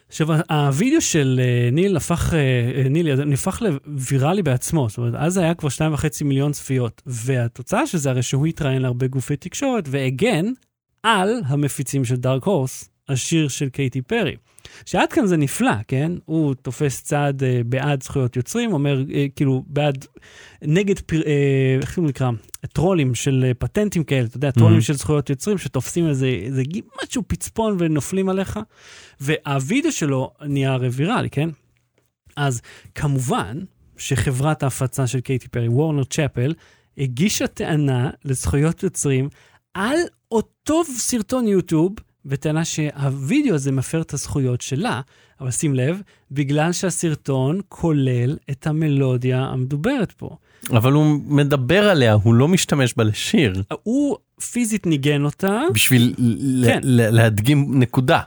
[0.07, 2.39] עכשיו, הווידאו של אה, ניל הפך, אה,
[2.83, 7.87] אה, נילי, נהפך לוויראלי בעצמו, זאת אומרת, אז היה כבר שתיים וחצי מיליון צפיות, והתוצאה
[7.87, 10.45] של זה הרי שהוא התראיין להרבה גופי תקשורת והגן
[11.03, 14.35] על המפיצים של דארק הורס, השיר של קייטי פרי.
[14.85, 16.11] שעד כאן זה נפלא, כן?
[16.25, 20.05] הוא תופס צעד אה, בעד זכויות יוצרים, אומר, אה, כאילו, בעד,
[20.61, 22.29] נגד, פר, אה, איך הוא נקרא?
[22.73, 24.81] טרולים של אה, פטנטים כאלה, אתה יודע, טרולים Mhm.
[24.81, 26.63] של זכויות יוצרים שתופסים איזה, איזה
[27.03, 28.59] משהו פצפון ונופלים עליך,
[29.19, 31.49] והווידאו שלו נהיה הרי ויראלי, כן?
[32.35, 32.61] אז
[32.95, 33.57] כמובן
[33.97, 36.53] שחברת ההפצה של קייטי פרי, וורנר צ'פל,
[36.97, 39.29] הגישה טענה לזכויות יוצרים
[39.73, 39.97] על
[40.31, 41.91] אותו סרטון יוטיוב,
[42.25, 45.01] בטענה שהווידאו הזה מפר את הזכויות שלה,
[45.41, 50.38] אבל שים לב, בגלל שהסרטון כולל את המלודיה המדוברת פה.
[50.69, 53.63] אבל הוא מדבר עליה, הוא לא משתמש בה לשיר.
[53.83, 54.17] הוא
[54.51, 55.62] פיזית ניגן אותה.
[55.73, 56.13] בשביל
[56.65, 56.79] כן.
[56.83, 58.19] להדגים נקודה.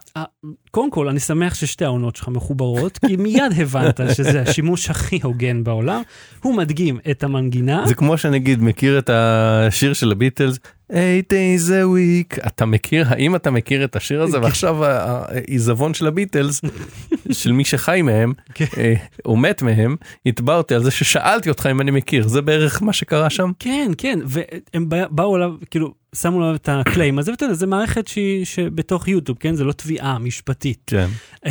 [0.76, 5.64] קודם כל, אני שמח ששתי העונות שלך מחוברות, כי מיד הבנת שזה השימוש הכי הוגן
[5.64, 6.02] בעולם.
[6.42, 7.84] הוא מדגים את המנגינה.
[7.86, 10.58] זה כמו שנגיד מכיר את השיר של הביטלס,
[10.92, 10.94] eight
[11.32, 15.94] days a week, אתה מכיר, האם אתה מכיר את השיר הזה ועכשיו ה- ה- העיזבון
[15.94, 16.60] של הביטלס,
[17.32, 18.64] של מי שחי מהם, כן.
[18.76, 22.82] אה, או מת מהם, יתבע אותי על זה ששאלתי אותך אם אני מכיר, זה בערך
[22.82, 23.50] מה שקרה שם.
[23.58, 27.66] כן, כן, והם בא- באו אליו, כאילו, שמו עליו את הקליים הזה, ואתה יודע, זה
[27.66, 29.54] מערכת שהיא שבתוך יוטיוב, כן?
[29.54, 30.82] זה לא תביעה משפטית.
[30.86, 31.08] כן.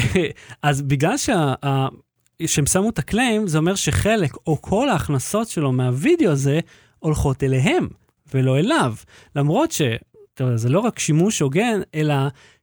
[0.61, 1.53] אז בגלל שה...
[2.45, 6.59] שהם שמו את הקליים, זה אומר שחלק או כל ההכנסות שלו מהווידאו הזה
[6.99, 7.87] הולכות אליהם.
[8.33, 8.93] ולא אליו.
[9.35, 9.81] למרות ש...
[10.33, 12.15] טוב, זה לא רק שימוש הוגן, אלא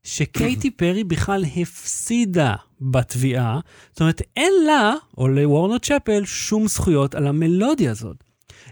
[0.03, 3.61] שקייטי פרי בכלל הפסידה בתביעה.
[3.91, 8.17] זאת אומרת, אין לה, או לוורנר צ'פל, שום זכויות על המלודיה הזאת.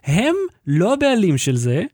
[0.05, 0.35] הם
[0.67, 1.85] לא הבעלים של זה,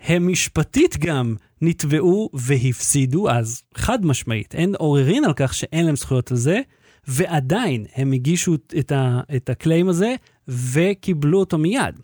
[0.00, 6.30] הם משפטית גם נתבעו והפסידו, אז חד משמעית, אין עוררין על כך שאין להם זכויות
[6.30, 6.60] על זה,
[7.08, 10.14] ועדיין הם הגישו את, ה, את הקליים הזה
[10.48, 12.00] וקיבלו אותו מיד.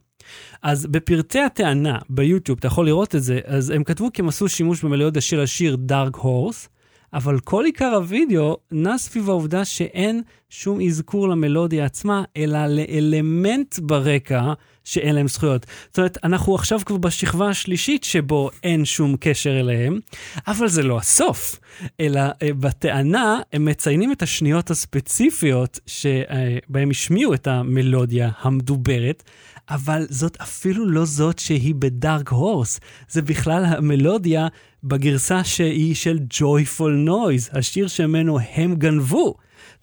[0.62, 4.48] אז בפרטי הטענה ביוטיוב, אתה יכול לראות את זה, אז הם כתבו כי הם עשו
[4.48, 6.68] שימוש במלודיה של השיר דארק הורס,
[7.14, 14.52] אבל כל עיקר הוידאו נע סביב העובדה שאין שום אזכור למלודיה עצמה, אלא לאלמנט ברקע
[14.84, 15.66] שאין להם זכויות.
[15.88, 19.98] זאת אומרת, אנחנו עכשיו כבר בשכבה השלישית שבו אין שום קשר אליהם,
[20.46, 21.60] אבל זה לא הסוף,
[22.00, 29.22] אלא אה, בטענה הם מציינים את השניות הספציפיות שבהם השמיעו את המלודיה המדוברת.
[29.70, 34.48] אבל זאת אפילו לא זאת שהיא בדארק הורס, זה בכלל המלודיה
[34.84, 39.34] בגרסה שהיא של Joyful Noise, השיר שממנו הם גנבו.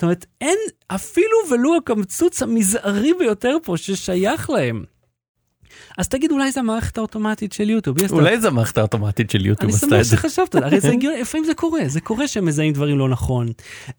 [0.02, 4.84] זאת אומרת, אין אפילו ולו הקמצוץ המזערי ביותר פה ששייך להם.
[5.98, 7.98] אז תגיד, אולי זה המערכת האוטומטית של יוטיוב.
[8.12, 10.04] אולי זה המערכת האוטומטית של יוטיוב אני שמח.
[10.04, 13.48] שחשבת, הרי זה הגיוני, לפעמים זה קורה, זה קורה שהם מזהים דברים לא נכון.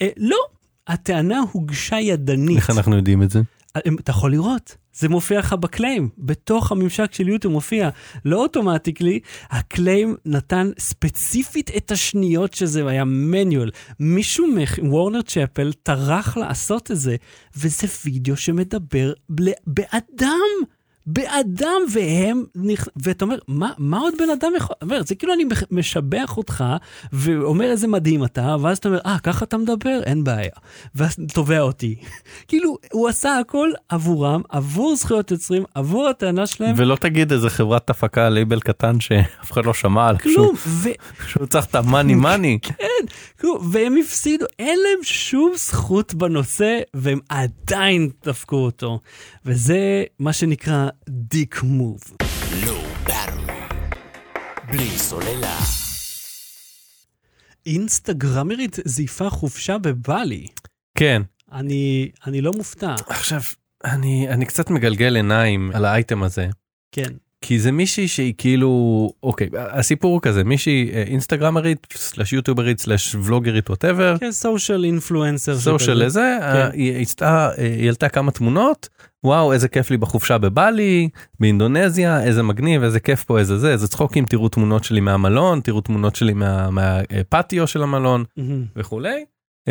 [0.02, 0.38] אה, לא,
[0.86, 2.56] הטענה הוגשה ידנית.
[2.56, 3.40] איך אנחנו יודעים את זה?
[3.78, 7.88] אתה יכול לראות, זה מופיע לך בקליים, בתוך הממשק של יוטיוב מופיע,
[8.24, 13.70] לא אוטומטיקלי, הקליים נתן ספציפית את השניות שזה היה מניואל.
[14.00, 14.46] מישהו
[14.82, 17.16] מ Warner Chappell טרח לעשות את זה,
[17.56, 20.72] וזה וידאו שמדבר ל- באדם.
[21.06, 22.88] באדם והם, נכ...
[22.96, 26.64] ואתה אומר, מה, מה עוד בן אדם יכול, אומר, זה כאילו אני משבח אותך
[27.12, 30.00] ואומר איזה מדהים אתה, ואז אתה אומר, אה, ככה אתה מדבר?
[30.04, 30.50] אין בעיה.
[30.94, 31.94] ואז תובע אותי.
[32.48, 37.90] כאילו, הוא עשה הכל עבורם, עבור זכויות יוצרים, עבור הטענה שלהם, ולא תגיד איזה חברת
[37.90, 40.88] הפקה לייבל קטן שאף אחד לא שמע עליו כלום, ו...
[41.28, 42.58] שהוא צריך את ה money money.
[42.62, 43.06] כן,
[43.40, 49.00] כלום, והם הפסידו, אין להם שום זכות בנושא, והם עדיין דפקו אותו.
[49.46, 52.00] וזה מה שנקרא דיק מוב.
[52.64, 53.74] Low Battery.
[54.70, 55.58] בלי סוללה.
[57.66, 60.46] אינסטגרמרית זייפה חופשה בבלי.
[60.98, 61.22] כן.
[61.52, 63.40] אני, אני לא מופתע, עכשיו,
[63.84, 66.48] אני, אני קצת מגלגל עיניים על האייטם הזה,
[66.92, 67.12] כן.
[67.42, 73.14] כי זה מישהי שהיא כאילו, אוקיי, הסיפור הוא כזה, מישהי אה, אינסטגרמרית, סלאש יוטיוברית, סלאש
[73.14, 75.56] ולוגרית, ווטאבר, כן, סושיאל אינפלואנסר.
[75.58, 78.88] סושיאל לזה, אה, היא הצטעה, אה, היא העלתה כמה תמונות,
[79.24, 81.08] וואו איזה כיף לי בחופשה בבלי,
[81.40, 85.80] באינדונזיה, איזה מגניב, איזה כיף פה, איזה זה, איזה צחוקים, תראו תמונות שלי מהמלון, תראו
[85.80, 88.24] תמונות שלי מה- מהפטיו של המלון
[88.76, 89.24] וכולי,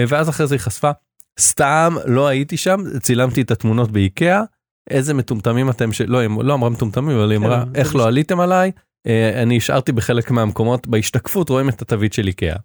[0.07, 0.91] ואז אחרי זה היא חשפה,
[1.39, 4.43] סתם לא הייתי שם, צילמתי את התמונות באיקאה,
[4.89, 8.39] איזה מטומטמים אתם, שלא, היא לא אמרה מטומטמים, אבל היא כן, אמרה, איך לא עליתם
[8.39, 8.71] עליי,
[9.07, 12.55] אה, אני השארתי בחלק מהמקומות, בהשתקפות רואים את התווית של איקאה.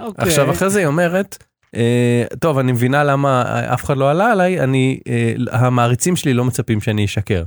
[0.00, 0.24] אוקיי.
[0.24, 3.42] עכשיו אחרי זה היא אומרת, אה, טוב אני מבינה למה
[3.74, 7.44] אף אחד לא עלה עליי, אני, אה, המעריצים שלי לא מצפים שאני אשקר.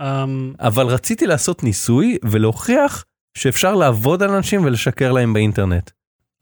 [0.00, 3.04] אמ, אבל רציתי לעשות ניסוי ולהוכיח
[3.38, 5.90] שאפשר לעבוד על אנשים ולשקר להם באינטרנט.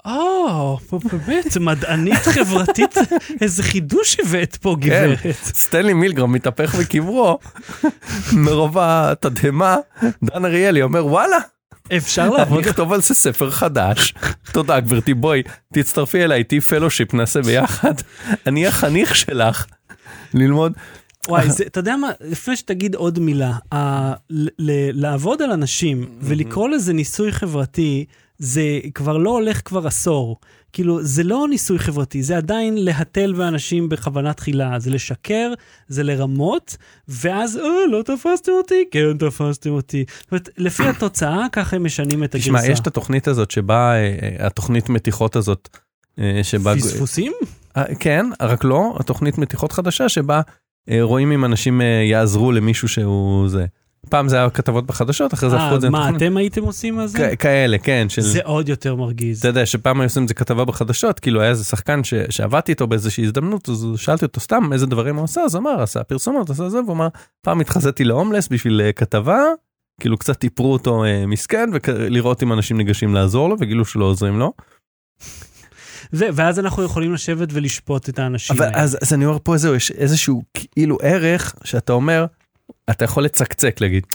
[0.05, 2.95] או, פה באמת, מדענית חברתית,
[3.41, 5.19] איזה חידוש הבאת פה, גברת.
[5.43, 7.39] סטנלי מילגרם מתהפך בקברו
[8.33, 9.77] מרוב התדהמה
[10.25, 11.37] דן אריאלי אומר וואלה
[11.97, 12.67] אפשר אני לעבוד.
[12.67, 14.15] אכתוב על זה ספר חדש.
[14.53, 15.43] תודה גברתי בואי
[15.75, 17.95] תצטרפי אליי איתי פלושיפ נעשה ביחד.
[18.47, 19.67] אני החניך שלך
[20.35, 20.73] ללמוד.
[21.29, 26.07] וואי, זה, אתה יודע מה, לפני שתגיד עוד מילה, ה- ל- ל- לעבוד על אנשים
[26.21, 28.05] ולקרוא לזה ניסוי חברתי,
[28.41, 30.37] זה כבר לא הולך כבר עשור.
[30.73, 35.53] כאילו, זה לא ניסוי חברתי, זה עדיין להתל באנשים בכוונה תחילה, זה לשקר,
[35.89, 36.77] זה לרמות,
[37.09, 40.05] ואז, אה, לא תפסתם אותי, כן תפסתם אותי.
[40.21, 42.49] זאת אומרת, לפי התוצאה, ככה הם משנים את הגרסה.
[42.49, 45.69] תשמע יש את התוכנית הזאת שבה אה, אה, התוכנית מתיחות הזאת
[46.19, 47.33] אה, שבה פספוסים?
[48.01, 50.41] כן רק לא התוכנית מתיחות חדשה שבה
[51.01, 53.67] רואים אם אנשים יעזרו למישהו שהוא זה.
[54.09, 56.11] פעם זה היה כתבות בחדשות אחרי זה הפכו אה, את זה מה.
[56.17, 56.99] אתם הייתם עושים?
[57.15, 59.39] כ- כאלה כן של זה עוד יותר מרגיז.
[59.39, 62.73] אתה יודע שפעם היו עושים את זה כתבה בחדשות כאילו היה איזה שחקן ש- שעבדתי
[62.73, 66.51] איתו באיזושהי הזדמנות אז שאלתי אותו סתם איזה דברים הוא עשה אז אמר עשה פרסומות
[66.51, 67.09] עשה זה והוא אמר
[67.43, 69.43] פעם התחזיתי להומלס בשביל אה, כתבה
[70.01, 74.39] כאילו קצת טיפרו אותו אה, מסכן ולראות אם אנשים ניגשים לעזור לו וגילו שלא עוזרים
[74.39, 74.53] לו.
[76.13, 78.79] זה, ואז אנחנו יכולים לשבת ולשפוט את האנשים אבל האלה.
[78.83, 82.27] אז, אז אני אומר פה יש איזשהו כאילו ערך שאתה אומר
[82.91, 84.07] אתה יכול לצקצק להגיד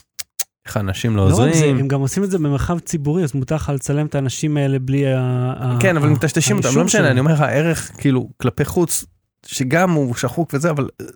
[0.66, 1.78] איך אנשים לא לא רק זה, עוזרים.
[1.78, 5.14] הם גם עושים את זה במרחב ציבורי, אז מותר לך לצלם את האנשים האלה בלי
[5.14, 5.76] ה...
[5.80, 7.10] כן אבל מטשטשים אותם לא משנה.
[7.10, 9.04] אני אומר הערך כאילו כלפי חוץ
[9.46, 11.06] שגם הוא שחוק וזה אבל אה,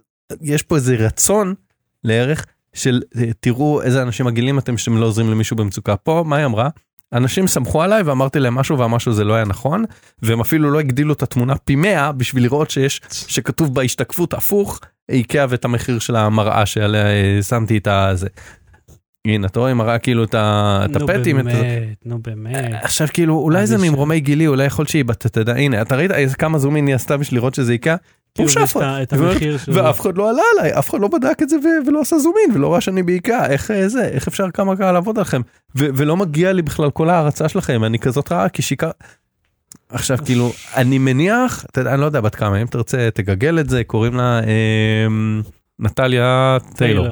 [0.41, 1.55] יש פה איזה רצון
[2.05, 5.97] לערך של אה, תראו איזה אנשים מגעילים אתם שאתם לא עוזרים למישהו במצוקה.
[5.97, 6.69] פה מה היא אמרה?
[7.13, 9.85] אנשים סמכו עליי ואמרתי להם משהו והמשהו זה לא היה נכון
[10.23, 14.81] והם אפילו לא הגדילו את התמונה פי 100 בשביל לראות שיש שכתוב בהשתקפות הפוך
[15.11, 18.29] איקאה ואת המחיר של המראה שעליה אה, שמתי את הזה.
[19.27, 21.39] הנה אתה רואה מראה כאילו את נו הפטים.
[21.39, 21.57] ה- באמת,
[22.05, 22.75] נו באמת.
[22.83, 26.11] עכשיו כאילו אולי זה ממרומי גילי אולי יכול שהיא בת אתה יודע הנה אתה ראית
[26.11, 27.97] איזה כמה זומים היא עשתה בשביל לראות שזה איקאה.
[29.39, 29.59] כאילו.
[29.69, 31.57] ואף אחד לא עלה עליי אף אחד לא בדק את זה
[31.87, 35.17] ולא עשה זומין ולא ראה שאני באיקאה איך אה, זה איך אפשר כמה קל לעבוד
[35.19, 35.41] עליכם
[35.75, 38.91] ולא מגיע לי בכלל כל ההערצה שלכם אני כזאת רעה כי שיקר.
[39.91, 44.15] עכשיו כאילו אני מניח אני לא יודע בת כמה אם תרצה תגגל את זה קוראים
[44.15, 45.07] לה אה,
[45.79, 47.09] נטליה טיילור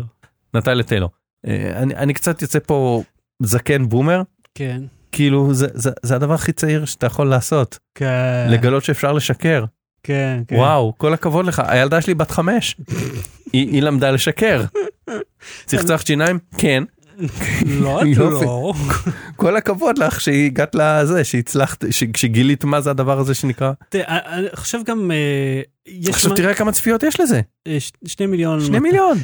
[0.55, 1.11] נטליה טיילור
[1.47, 3.03] אה, אני, קצת יוצא פה
[3.43, 4.23] זקן בומר
[4.55, 4.83] כן.
[5.13, 8.47] כאילו זה, זה, זה הדבר הכי צעיר שאתה יכול לעשות כן.
[8.51, 9.65] לגלות שאפשר לשקר
[10.03, 10.41] כן.
[10.49, 10.57] כן.
[10.57, 12.77] וואו כל הכבוד לך הילדה שלי בת חמש
[13.53, 14.65] היא, היא למדה לשקר.
[15.67, 16.85] צחצח שיניים כן
[17.83, 18.17] לא, את.
[18.17, 18.73] לא.
[19.37, 21.85] כל הכבוד לך שהגעת לזה שהצלחת
[22.17, 25.61] שגילית מה זה הדבר הזה שנקרא תראה, אני חושב גם, אה,
[26.09, 28.61] עכשיו תראה כמה צפיות יש לזה אה, שני מיליון.
[28.65, 29.19] שני מיליון.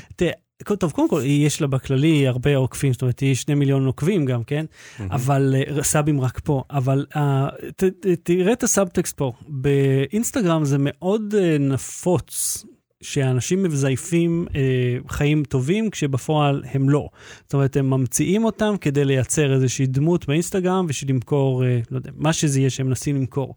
[0.78, 4.44] טוב, קודם כל, יש לה בכללי הרבה עוקבים, זאת אומרת, יש שני מיליון עוקבים גם,
[4.44, 4.64] כן?
[5.10, 6.62] אבל אה, סאבים רק פה.
[6.70, 9.32] אבל אה, ת- ת- תראה את הסאבטקסט פה.
[9.48, 12.64] באינסטגרם זה מאוד אה, נפוץ.
[13.04, 14.60] שאנשים מזייפים אה,
[15.08, 17.08] חיים טובים כשבפועל הם לא.
[17.44, 22.10] זאת אומרת, הם ממציאים אותם כדי לייצר איזושהי דמות באינסטגרם ושל למכור, אה, לא יודע,
[22.16, 23.54] מה שזה יהיה שהם מנסים למכור.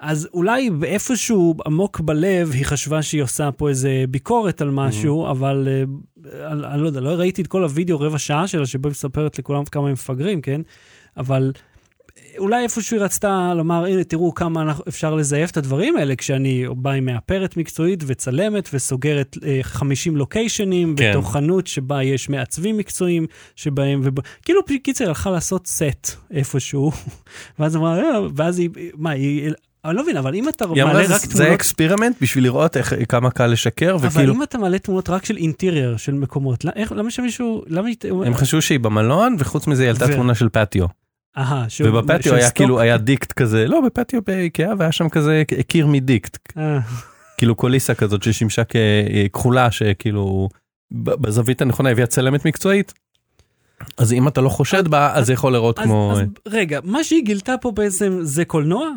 [0.00, 5.68] אז אולי באיפשהו עמוק בלב היא חשבה שהיא עושה פה איזה ביקורת על משהו, אבל
[5.68, 9.38] אה, אני לא יודע, לא ראיתי את כל הוידאו רבע שעה שלה שבו היא מספרת
[9.38, 10.60] לכולם כמה הם מפגרים, כן?
[11.16, 11.52] אבל
[12.38, 16.64] אולי איפשהו היא רצתה לומר, הנה, תראו כמה אנחנו, אפשר לזייף את הדברים האלה, כשאני
[16.76, 21.10] בא עם מאפרת מקצועית וצלמת וסוגרת אה, 50 לוקיישנים כן.
[21.10, 23.26] בתוך חנות שבה יש מעצבים מקצועיים
[23.56, 24.14] שבהם, וב...
[24.42, 26.92] כאילו קיצר הלכה לעשות סט איפשהו,
[27.58, 29.50] ואז אמרה, אה, ואז היא, מה, היא,
[29.84, 31.52] אני לא מבין, אבל אם אתה מעלה רק זה תמונות...
[31.52, 35.36] experiment בשביל לראות איך כמה קל לשקר אבל וכאילו אם אתה מעלה תמונות רק של
[35.36, 37.88] interior של מקומות, לא- איך, למה שמישהו, למה.
[38.26, 40.86] הם חשבו שהיא במלון וחוץ מזה היא העלתה ו- תמונה של פטיו
[41.38, 42.56] אהה, של ובפטיו היה סטוק?
[42.56, 46.78] כאילו היה דיקט כזה לא בפטיו באיקאה והיה שם כזה קיר מדיקט אה,
[47.36, 50.48] כאילו קוליסה כזאת ששימשה ככחולה שכאילו
[50.92, 52.92] בזווית הנכונה הביאה צלמת מקצועית.
[53.98, 57.04] אז אם אתה לא חושד בה אז זה יכול לראות אז, כמו אז רגע, מה
[57.04, 58.88] שהיא גילתה פה בעצם זה קולנוע?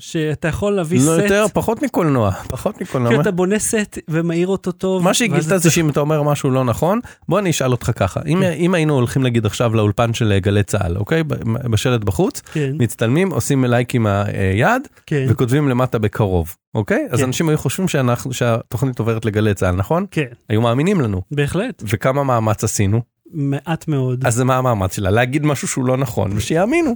[0.00, 3.08] שאתה יכול להביא לא סט, יותר פחות מקולנוע פחות מקולנוע.
[3.10, 5.02] כאילו אתה בונה סט ומאיר אותו טוב.
[5.02, 5.10] מה
[5.46, 8.52] אתה- זה שאם אתה אומר משהו לא נכון בוא אני אשאל אותך ככה אם כן.
[8.52, 11.22] אם היינו הולכים נגיד עכשיו לאולפן של גלי צה"ל אוקיי
[11.70, 17.24] בשלט בחוץ כן, מצטלמים עושים לייק עם היד כן, וכותבים למטה בקרוב אוקיי אז כן.
[17.24, 22.24] אנשים היו חושבים שאנחנו שהתוכנית עוברת לגלי צה"ל נכון כן, היו מאמינים לנו בהחלט, וכמה
[22.24, 23.00] מאמץ עשינו
[23.32, 24.26] מעט מאוד.
[24.26, 26.94] אז זה מה המאמץ שלה להגיד משהו שהוא לא נכון ושיאמינו.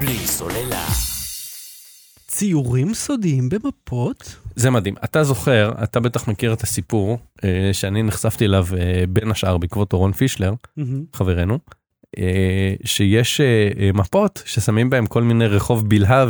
[0.00, 0.86] בלי סוללה.
[2.26, 4.36] ציורים סודיים במפות?
[4.56, 9.30] זה מדהים אתה זוכר אתה בטח מכיר את הסיפור אה, שאני נחשפתי אליו אה, בין
[9.30, 11.04] השאר בעקבות אורון פישלר מהמם.
[11.14, 11.58] חברנו
[12.18, 16.26] אה, שיש אה, אה, מפות ששמים בהם כל מיני רחוב בלהה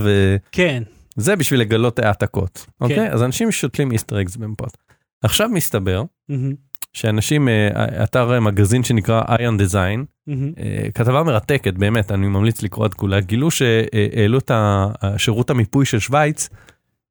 [0.52, 0.82] כן,
[1.16, 3.10] וזה בשביל לגלות העתקות אוקיי כן.
[3.12, 4.76] אז אנשים שותלים איסטר אקס במפות.
[5.22, 6.54] עכשיו מסתבר מהמם,
[6.92, 9.22] שאנשים אה, אתר אה, מגזין שנקרא
[9.58, 10.52] דיזיין מהמם.
[10.58, 15.98] אה, כתבה מרתקת באמת אני ממליץ לקרוא את כולה גילו שהעלו את השירות המיפוי של
[15.98, 16.48] שווייץ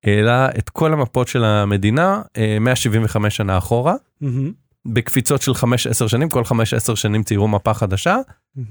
[0.06, 4.52] העלה את כל המפות של המדינה אה, 175 שנה אחורה מהמם.
[4.88, 5.56] בקפיצות של 5-10
[6.08, 6.52] שנים כל 5-10
[6.96, 8.18] שנים ציירו מפה חדשה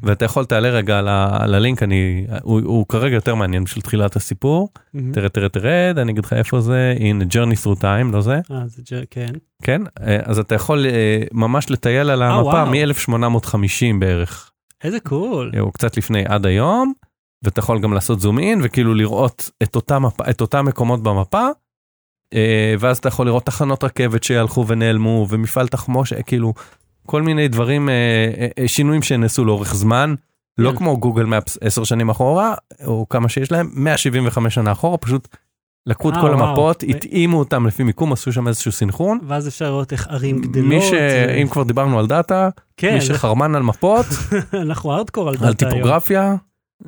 [0.02, 3.82] ואתה יכול תעלה רגע על ה- על הלינק אני הוא, הוא כרגע יותר מעניין בשביל
[3.82, 5.12] תחילת הסיפור מהמם.
[5.12, 8.62] תרד תרד תרד אני אגיד לך איפה זה הנה journey through time לא זה אה,
[8.66, 9.32] זה ג'ר- כן.
[9.62, 12.66] כן אה, אז אתה יכול אה, ממש לטייל על המפה וואו.
[12.66, 14.50] מ-1850 בערך
[14.84, 15.52] איזה קול.
[15.60, 16.92] או קצת לפני עד היום
[17.44, 19.50] ואתה יכול גם לעשות זום אין וכאילו לראות
[20.30, 21.46] את אותם מקומות במפה.
[22.34, 26.54] אה, ואז אתה יכול לראות תחנות רכבת שהלכו ונעלמו ומפעל תחמושת כאילו
[27.06, 27.94] כל מיני דברים אה,
[28.38, 30.14] אה, אה, שינויים שנעשו לאורך זמן
[30.58, 30.76] לא כן.
[30.76, 32.54] כמו גוגל מפס 10 שנים אחורה
[32.86, 35.28] או כמה שיש להם 175 שנה אחורה פשוט
[35.86, 36.32] לקחו את אה, כל.
[36.34, 39.18] המפות התאימו אותם לפי מיקום עשו שם איזשהו סינכרון.
[39.26, 40.66] ואז אפשר לראות איך ערים גדלות.
[40.66, 40.92] מי ש...
[41.42, 44.06] אם כבר דיברנו על דאטה, כן, מי שחרמן על מפות,
[44.62, 45.76] אנחנו הארדקור על על דאטה היום.
[45.76, 46.34] טיפוגרפיה,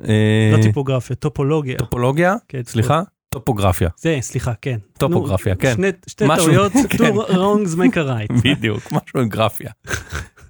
[0.08, 1.78] אה, לא טיפוגרפיה, טופולוגיה.
[1.78, 3.02] טופולוגיה, כן, סליחה,
[3.34, 4.78] טופוגרפיה, זה, סליחה, כן.
[4.98, 5.72] טופוגרפיה, כן.
[5.74, 6.98] שני, שתי משהו, טעויות, כן.
[6.98, 8.32] two wrongs make a right.
[8.44, 9.70] בדיוק, משהו עם גרפיה.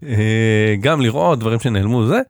[0.07, 2.21] אה, גם לראות דברים שנעלמו זה,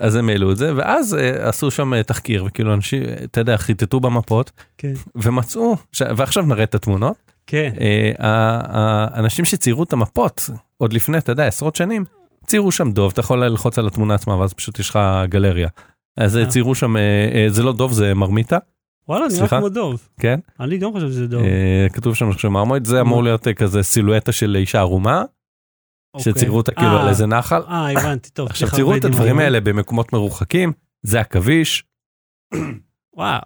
[0.00, 3.56] אז הם העלו את זה, ואז אה, עשו שם אה, תחקיר, וכאילו אנשים, אתה יודע,
[3.56, 4.92] חיטטו במפות, כן.
[5.14, 7.72] ומצאו, ש- ועכשיו נראה את התמונות, כן.
[8.18, 12.04] האנשים שציירו את המפות, עוד לפני, אתה יודע, עשרות שנים,
[12.46, 14.98] ציירו שם דוב, אתה יכול ללחוץ על התמונה עצמה, ואז פשוט יש לך
[15.28, 15.68] גלריה.
[16.16, 16.38] אז.
[16.48, 16.94] ציירו שם,
[17.48, 18.58] זה לא דוב, זה מרמיתה,
[19.08, 19.48] וואלה, נראה?
[19.48, 20.08] כמו דוב.
[20.20, 20.40] כן?
[20.60, 21.42] אני גם חושב שזה דוב.
[21.42, 25.24] אה, כתוב שם, אני חושב, מרמורית, זה אמור להיות אה, כזה סילואטה של אישה ערומה,
[26.14, 26.32] אוקיי.
[26.32, 27.62] שציירו אותה כאילו אה, על איזה נחל.
[27.68, 28.48] אה, הבנתי, טוב.
[28.48, 29.38] עכשיו הרבה את הדברים.
[29.38, 31.84] האלה במקומות מרוחקים, זה עכביש,
[33.16, 33.40] וואו.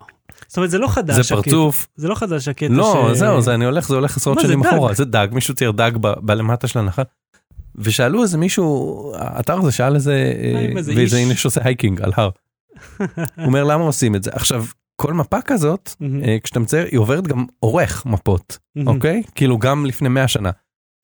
[0.49, 1.17] זאת אומרת, זה לא חדש.
[1.17, 3.11] זה פרצוף, זה לא חדש הקטע לא.
[3.13, 4.65] זהו זה אני הולך זה הולך עשרות שנים.
[4.65, 5.91] אחורה זה דג מישהו צייר דג
[6.23, 7.03] בלמטה של הנחל.
[7.75, 11.15] ושאלו איזה מישהו האתר הזה שאל איזה אה, ואיזה איש.
[11.15, 12.31] הנה שעושה hiking על הר.
[12.99, 13.09] הוא
[13.47, 14.65] אומר למה עושים את זה עכשיו
[15.01, 15.91] כל מפה כזאת
[16.25, 18.89] אה, כשאתה מצייר היא עוברת גם עורך מפות מהמם.
[18.89, 20.51] אוקיי כאילו גם לפני 100 שנה.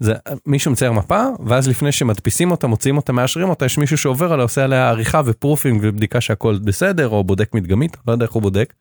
[0.01, 0.15] זה
[0.47, 4.43] מישהו מצייר מפה ואז לפני שמדפיסים אותה מוציאים אותה מאשרים אותה יש מישהו שעובר עליה
[4.43, 8.43] עושה עליה עריכה ו proofing ובדיקה שהכל בסדר או בודק מדגמית לא יודע איך הוא
[8.43, 8.75] בודק.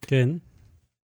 [0.00, 0.28] כן.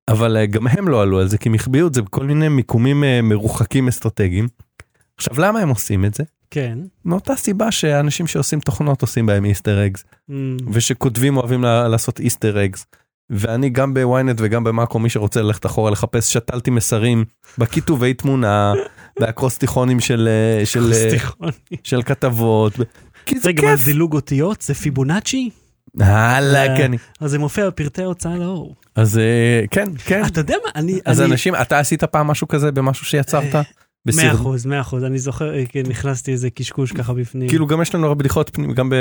[0.09, 2.49] אבל אה, גם הם לא עלו על זה כי הם החביאו את זה בכל מיני
[2.49, 4.49] מיקומים אה, מרוחקים אסטרטגיים.
[5.17, 6.25] עכשיו למה הם עושים את זה?
[6.51, 6.79] כן.
[7.05, 12.87] מאותה סיבה שאנשים שעושים תוכנות עושים בהם איסטר אגס אמ, ושכותבים אוהבים לעשות איסטר אגס.
[13.31, 17.25] ואני גם בוויינט וגם במאקו מי שרוצה ללכת אחורה לחפש שתלתי מסרים
[17.59, 18.73] בכיתובי תמונה
[19.21, 21.49] באקרוסטיכונים של אה, של אה.
[21.85, 22.73] של כתבות.
[23.27, 23.85] כי זה רגע, כיף.
[23.85, 24.61] דילוג אותיות?
[24.61, 25.51] זה פיבונאצ'י?
[26.01, 26.93] הלאה, אה, כן.
[27.21, 28.75] אז זה מופיע בפרטי ההוצאה לאור.
[28.97, 29.21] אז
[29.71, 30.25] כן כן.
[30.27, 31.01] אתה יודע מה, אני...
[31.05, 33.55] אז אנשים אתה עשית פעם משהו כזה במשהו שיצרת?
[34.07, 34.33] מאה?
[34.33, 37.49] אחוז, מאה אחוז, אני זוכר, אה, כן, נכנסתי איזה קשקוש ככה בפנים.
[37.49, 38.93] כאילו גם יש לנו הרבה בדיחות פנים גם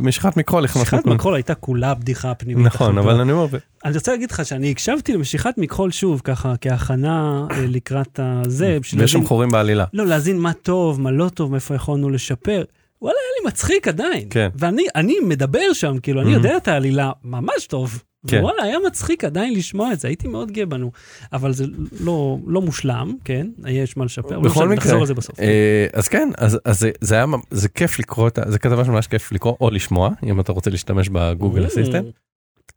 [0.00, 0.64] במשיכת מקרול.
[0.64, 1.06] משיכת?
[1.06, 2.66] מכחול הייתה כולה בדיחה פנימית.
[2.66, 2.98] נכון.
[2.98, 3.46] אבל אני אומר
[3.84, 9.12] אני רוצה להגיד לך שאני הקשבתי למשיכת מכחול שוב, ככה, כהכנה אה, לקראת הזה, ויש
[9.12, 9.84] שם חורים בעלילה.
[9.92, 12.64] לא, להבין מה טוב, מה לא טוב, מאיפה יכולנו לשפר.
[13.02, 14.26] וואלה, היה לי מצחיק עדיין.
[14.30, 14.48] כן.
[14.54, 16.32] ואני אני מדבר שם, כאילו, אני.
[16.32, 18.02] יודע את העלילה ממש טוב.
[18.26, 18.42] כן.
[18.42, 20.90] וואלה, היה מצחיק עדיין לשמוע את זה, הייתי מאוד גאה בנו.
[21.32, 21.64] אבל זה
[22.00, 23.46] לא, לא מושלם, כן?
[23.68, 24.36] יש מה לשפר.
[24.36, 25.40] אבל בכל מקרה, נחזור לזה בסוף.
[25.40, 29.06] אה, אז כן אז אז זה- זה היה זה כיף לקרוא את זה כתבה שממש
[29.06, 31.66] כיף לקרוא או לשמוע אם אתה רוצה להשתמש בגוגל Mm.
[31.68, 32.04] אסיסטנט.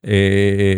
[0.07, 0.73] אה,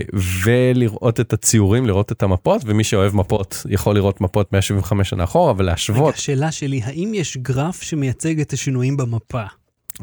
[0.46, 5.52] ולראות את הציורים לראות את המפות ומי שאוהב מפות יכול לראות מפות 175 שנה אחורה
[5.54, 9.44] רגע, ולהשוות השאלה שלי, האם יש גרף שמייצג את השינויים במפה?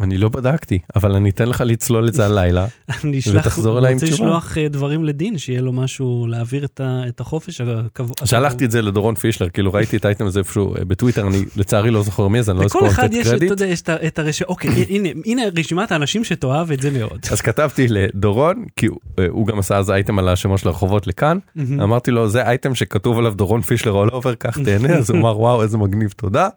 [0.01, 2.67] אני לא בדקתי אבל אני אתן לך לצלול את זה הלילה
[3.05, 4.25] אני ותחזור אליי עם רוצה תשובה.
[4.25, 8.15] לשלוח אה, דברים לדין, שיהיה לו משהו להעביר את, ה, את החופש הקבוע.
[8.25, 11.91] שלחתי את זה לדורון פישלר כאילו ראיתי את האייטם הזה איפשהו אה, בטוויטר אני לצערי
[11.91, 13.51] לא זוכר מי זה אני לא לכל אזכור אחד לתת יש, אתה קרדיט.
[13.51, 17.19] יודע, יש את ה- את הרשת, אוקיי, הנה, הנה רשימת האנשים שתאהב את זה מאוד.
[17.33, 21.39] אז כתבתי לדורון כי הוא- אה, גם עשה אז אייטם על השמות של הרחובות לכאן.
[21.83, 25.41] אמרתי לו זה אייטם שכתוב עליו דורון פישלר all over קח תהנה אז הוא אמר
[25.41, 26.49] וואו איזה מגניב תודה.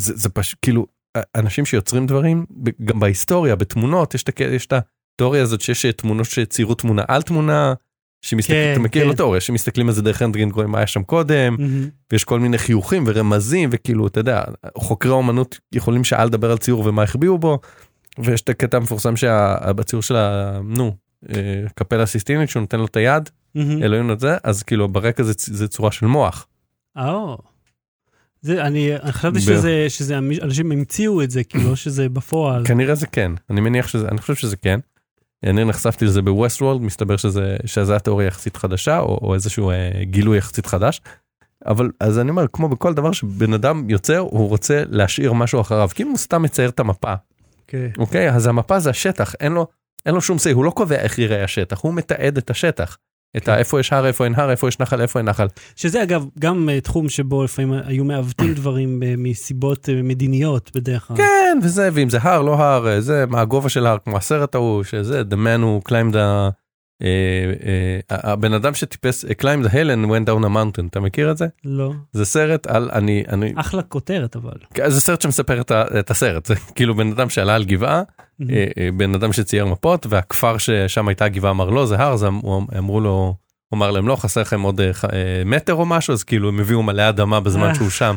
[0.00, 0.86] אה, זה זה פשוט כאילו
[1.34, 2.46] אנשים שיוצרים דברים
[2.84, 7.74] גם בהיסטוריה בתמונות יש את התיאוריה הזאת שיש תמונות שציירו תמונה על תמונה.
[8.24, 9.08] שמסתכל, כן, אתה מכיר כן.
[9.08, 11.88] לא תיאוריה שמסתכלים על זה דרך רנטגן רואים מה היה שם קודם מהמם.
[12.12, 14.42] ויש כל מיני חיוכים ורמזים וכאילו אתה יודע
[14.78, 17.58] חוקרי אומנות יכולים שעה לדבר על ציור ומה החביאו בו.
[18.18, 20.58] ויש את הקטע המפורסם שבציור של ה...
[20.64, 20.96] נו
[21.30, 23.82] אה, קפלה סיסטינית שהוא נותן לו את היד מהמם.
[23.82, 26.46] אלוהים את זה אז כאילו ברקע זה, זה צורה של מוח.
[26.96, 27.38] או.
[28.44, 32.66] זה, אני אני חשבתי ב- שזה, שזה, אנשים המציאו את זה, כאילו, לא שזה בפועל.
[32.66, 34.80] כנראה זה כן אני מניח שזה אני חושב שזה כן.
[35.46, 39.90] אני נחשפתי לזה בווסט וולד מסתבר שזה שזה התיאוריה יחסית חדשה או, או איזשהו אה,
[40.02, 41.00] גילוי יחסית חדש.
[41.66, 45.88] אבל אז אני אומר כמו בכל דבר שבן אדם יוצר הוא רוצה להשאיר משהו אחריו
[45.94, 47.14] כי אם הוא סתם מצייר את המפה
[47.66, 47.88] כן.
[47.98, 49.66] אוקיי אז המפה זה השטח אין לו
[50.06, 52.96] אין לו שום say הוא לא קובע איך יראה השטח הוא מתעד את השטח.
[53.36, 56.02] את ה- איפה יש הר איפה אין הר איפה יש נחל איפה אין נחל שזה
[56.02, 61.16] אגב גם אה, תחום שבו לפעמים היו מעוותים דברים אה, מסיבות אה, מדיניות בדרך כלל.
[61.16, 64.54] כן וזה ואם זה הר לא הר אה, זה מה הגובה של ההר כמו הסרט
[64.54, 66.18] ההוא שזה the man who climbed the
[67.02, 67.08] אה,
[68.10, 71.46] אה, הבן אדם שטיפס אה, climbed and went down a mountain אתה מכיר את זה
[71.64, 71.92] לא.
[72.12, 74.52] זה סרט על אני אני אחלה כותרת אבל.
[74.86, 78.23] זה סרט שמספר את, הסרט זה כאילו בן אדם שעלה על גבעה אה, אה,
[78.96, 82.40] בן אדם שצייר מפות והכפר ששם הייתה גבעה אמר לא זה הר אז אמ-
[82.78, 83.34] אמרו לו
[83.68, 86.60] הוא אמר להם לא חסר לכם עוד אה, אה, מטר או משהו אז כאילו הם
[86.60, 88.14] הביאו מלא אדמה בזמן שהוא שם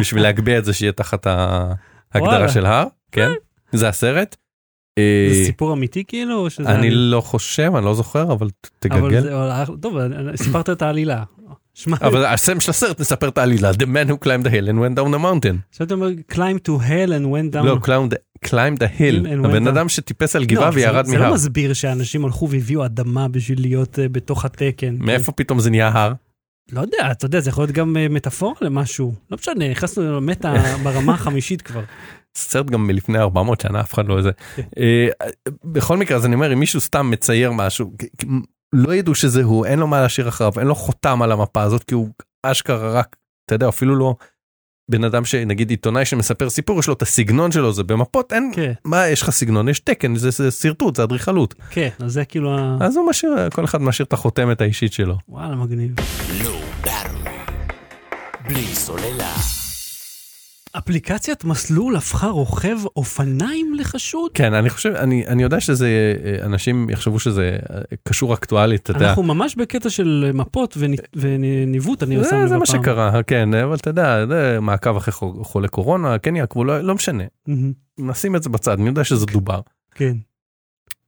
[0.00, 2.48] בשביל להגביה את זה שיהיה תחת ההגדרה.
[2.48, 3.30] של הר כן
[3.72, 4.36] זה הסרט.
[4.98, 5.02] זה
[5.40, 6.34] אה, סיפור אמיתי כאילו?
[6.38, 6.90] או שזה אני?
[6.90, 9.20] לא חושב אני לא זוכר אבל תגגל.
[9.22, 11.22] זה- אבל- טוב, אה, סיפרת את העלילה.
[12.02, 14.98] אבל השם של הסרט מספר את העלילה The man who climbed the hill and went
[14.98, 15.56] down the mountain.
[15.70, 17.62] עכשיו אתה אומר climb to hell and went down.
[17.64, 17.78] לא
[18.46, 19.28] climbed the- hill.
[19.44, 19.68] הבן.
[19.68, 21.32] אדם שטיפס על לא, גבעה זה- וירד זה לא מהר.
[21.34, 24.94] מסביר שאנשים הלכו והביאו אדמה בשביל להיות אה, בתוך התקן.
[24.98, 26.12] מאיפה פתאום זה נהיה הר?
[26.72, 29.14] לא יודע, אתה יודע, זה יכול להיות גם אה, מטאפורה למשהו.
[29.30, 31.82] לא משנה, נכנסנו למטה ברמה החמישית כבר.
[32.36, 34.30] סרט גם מלפני 400 שנה אף אחד לא איזה.
[34.78, 35.08] אה,
[35.64, 37.92] בכל מקרה אז אני אומר אם מישהו סתם מצייר משהו
[38.72, 41.84] לא ידעו שזה הוא, אין לו מה להשאיר אחריו, אין לו חותם על המפה הזאת,
[41.84, 42.08] כי הוא
[42.42, 43.16] אשכרה רק,
[43.46, 44.14] אתה יודע, אפילו לא
[44.90, 48.72] בן אדם שנגיד עיתונאי שמספר סיפור, יש לו את הסגנון שלו, זה במפות, אין, כן,
[48.84, 51.54] מה, יש לך סגנון, יש תקן, זה, זה שרטוט, זה אדריכלות.
[51.70, 52.56] כן, אז זה כאילו.
[52.80, 55.16] אז הוא משאיר, כל אחד משאיר את החותמת האישית שלו.
[55.28, 55.94] וואלה, מגניב.
[58.44, 59.61] בלי סוללה.
[60.78, 64.30] אפליקציית מסלול הפכה רוכב אופניים לחשוד?
[64.34, 65.88] כן, אני חושב, אני, אני יודע שזה,
[66.24, 69.08] אה, אנשים יחשבו שזה אה, קשור אקטואלית, אתה יודע.
[69.08, 72.66] אנחנו ממש בקטע של מפות וני- וניווט, אני זה, שם לב זה מה.
[72.66, 76.94] שקרה, כן, אבל אתה יודע, זה מעקב אחרי חו- חולי קורונה, כן יעקבו, לא, לא
[76.94, 77.24] משנה.
[77.46, 79.60] מהמם, נשים את זה בצד, אני יודע שזה דובר.
[79.94, 80.16] כן.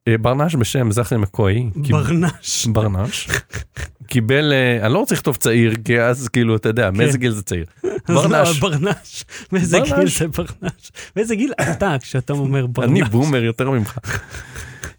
[0.08, 2.66] אה, ברנש בשם זכי מקוי, ברנש.
[2.66, 3.28] ברנש,
[4.06, 7.42] קיבל, אה, אני לא רוצה לכתוב צעיר, כי אז כאילו, אתה יודע, מאיזה גיל זה
[7.42, 7.64] צעיר.
[7.84, 8.58] אז לא, ברנש.
[8.58, 9.24] ברנש.
[9.52, 10.18] מאיזה גיל ברנש.
[10.18, 10.90] זה ברנש?
[11.16, 12.90] מאיזה גיל אתה כשאתה אומר ברנש?
[12.90, 13.98] אני בומר יותר ממך.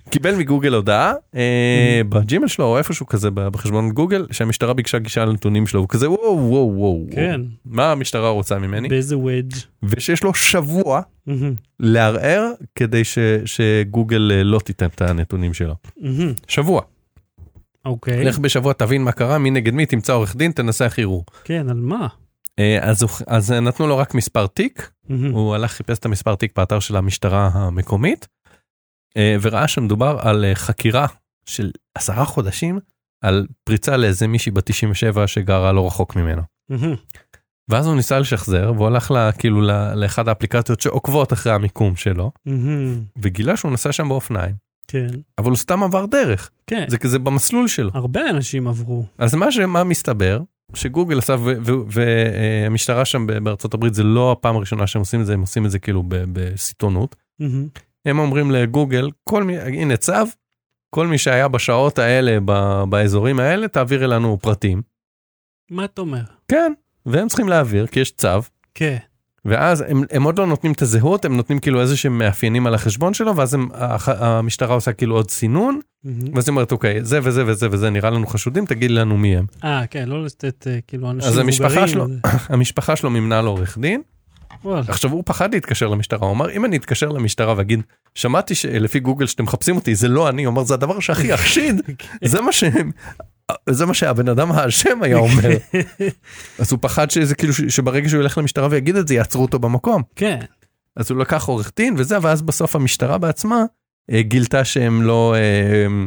[0.09, 5.67] קיבל מגוגל הודעה אה, בג'ימל שלו או איפשהו כזה בחשבון גוגל שהמשטרה ביקשה גישה לנתונים
[5.67, 7.41] שלו הוא כזה וואו וואו וואו כן.
[7.65, 9.55] מה המשטרה רוצה ממני באיזה וודג'.
[9.83, 13.01] ושיש לו שבוע מהמם, לערער כדי
[13.45, 16.33] שגוגל אה, לא תיתן את הנתונים שלו מהמם.
[16.47, 16.81] שבוע
[17.85, 18.23] אוקיי.
[18.23, 21.77] לך בשבוע תבין מה קרה מי נגד מי תמצא עורך דין תנסח ערעור כן, על
[21.77, 22.07] מה?
[22.59, 25.31] אה, אז, אז נתנו לו רק מספר תיק מהמם.
[25.31, 28.27] הוא הלך חיפש את המספר תיק באתר של המשטרה המקומית
[29.17, 31.07] אה, וראה שמדובר על אה, חקירה
[31.45, 32.79] של עשרה חודשים
[33.23, 36.41] על פריצה לאיזה מישהי בת 97 שגרה לא רחוק ממנו.
[36.69, 36.95] מהמם.
[37.69, 39.61] ואז הוא ניסה לשחזר והוא הלך לה, כאילו
[39.95, 43.01] לאחד האפליקציות שעוקבות אחרי המיקום שלו מהמם.
[43.17, 44.55] וגילה שהוא נסע שם באופניים
[44.87, 45.09] כן.
[45.37, 46.85] אבל הוא סתם עבר דרך כן.
[46.87, 49.05] זה כזה במסלול שלו הרבה אנשים עברו.
[49.17, 50.41] אז מה שמה מסתבר
[50.73, 51.35] שגוגל עשה
[51.87, 55.71] והמשטרה שם בארצות הברית זה לא הפעם הראשונה שהם עושים את זה הם עושים את
[55.71, 57.15] זה כאילו בסיטונות.
[57.39, 57.67] מהמם.
[58.05, 60.13] הם אומרים לגוגל, כל מי, הנה צו,
[60.89, 64.81] כל מי שהיה בשעות האלה, ב, באזורים האלה, תעביר אלינו פרטים.
[65.71, 66.23] מה אתה אומר?
[66.47, 66.73] כן,
[67.05, 68.29] והם צריכים להעביר, כי יש צו,
[68.73, 68.97] כן.
[69.45, 72.73] ואז הם, הם עוד לא נותנים את הזהות, הם נותנים כאילו איזה שהם מאפיינים על
[72.75, 76.19] החשבון שלו, ואז הם, הח, המשטרה עושה כאילו עוד סינון, מהמם.
[76.35, 79.45] ואז היא אומרת, אוקיי, זה וזה וזה וזה נראה לנו חשודים, תגיד לנו מי הם.
[79.63, 82.07] אה, כן, לא לתת אה, כאילו אנשים אז המשפחה מבוגרים, שלו-
[82.55, 84.01] המשפחה שלו מימנה לו עורך דין,
[84.63, 84.83] וואלה.
[84.87, 87.81] עכשיו הוא פחד להתקשר למשטרה, הוא אמר, אם אני אתקשר למשטרה ואגיד,
[88.15, 91.81] שמעתי שלפי גוגל שאתם מחפשים אותי, זה לא אני, הוא אמר, זה הדבר שהכי יחשיד,
[92.23, 92.91] זה מה שהם,
[93.69, 95.49] זה מה שהבן אדם האשם היה אומר.
[96.59, 100.01] אז הוא פחד שזה כאילו שברגע שהוא ילך למשטרה ויגיד את זה יעצרו אותו במקום.
[100.15, 100.39] כן.
[100.95, 103.63] אז הוא לקח עורך דין וזה ואז בסוף המשטרה בעצמה
[104.11, 106.05] אה, גילתה שהם לא אה,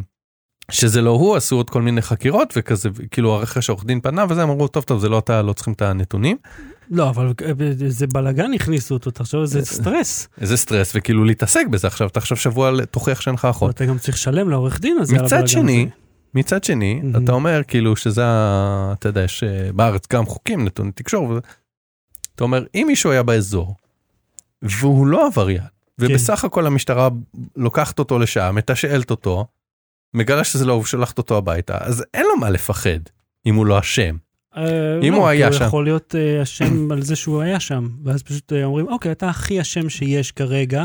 [0.71, 4.43] שזה לא הוא עשו עוד כל מיני חקירות וכזה כאילו אחרי שעורך דין פנה וזה
[4.43, 6.37] אמרו טוב טוב זה לא אתה לא צריכים את הנתונים
[6.91, 7.53] לא, אבל אה,
[7.89, 10.29] זה בלאגן הכניסו אותו, תחשוב איזה סטרס.
[10.41, 13.75] איזה סטרס וכאילו להתעסק בזה עכשיו עכשיו שבוע תוכיח שאין לך אחות.
[13.75, 15.89] אתה גם צריך לשלם לעורך דין הזה מצד שני.
[16.35, 17.25] מצד שני מהמם.
[17.25, 18.23] אתה אומר כאילו שזה
[18.93, 21.29] אתה יודע יש אה, בארץ גם חוקים נתוני תקשור.
[21.29, 21.41] וזה.
[22.35, 23.75] אתה אומר אם מישהו היה באזור
[24.63, 25.63] והוא לא עבריין
[25.99, 27.09] ובסך הכל המשטרה
[27.57, 29.47] לוקחת אותו לשם מתשאלת אותו
[30.15, 32.99] מגלה שזה לא הוא שולחת אותו הביתה אז אין לו מה לפחד
[33.47, 34.17] אם הוא לא אשם.
[34.57, 35.65] אה, אם לא, הוא היה שם.
[35.65, 39.29] יכול להיות אה, אשם על זה שהוא היה שם, ואז פשוט אה, אומרים, אוקיי, אתה
[39.29, 40.85] הכי אשם שיש כרגע,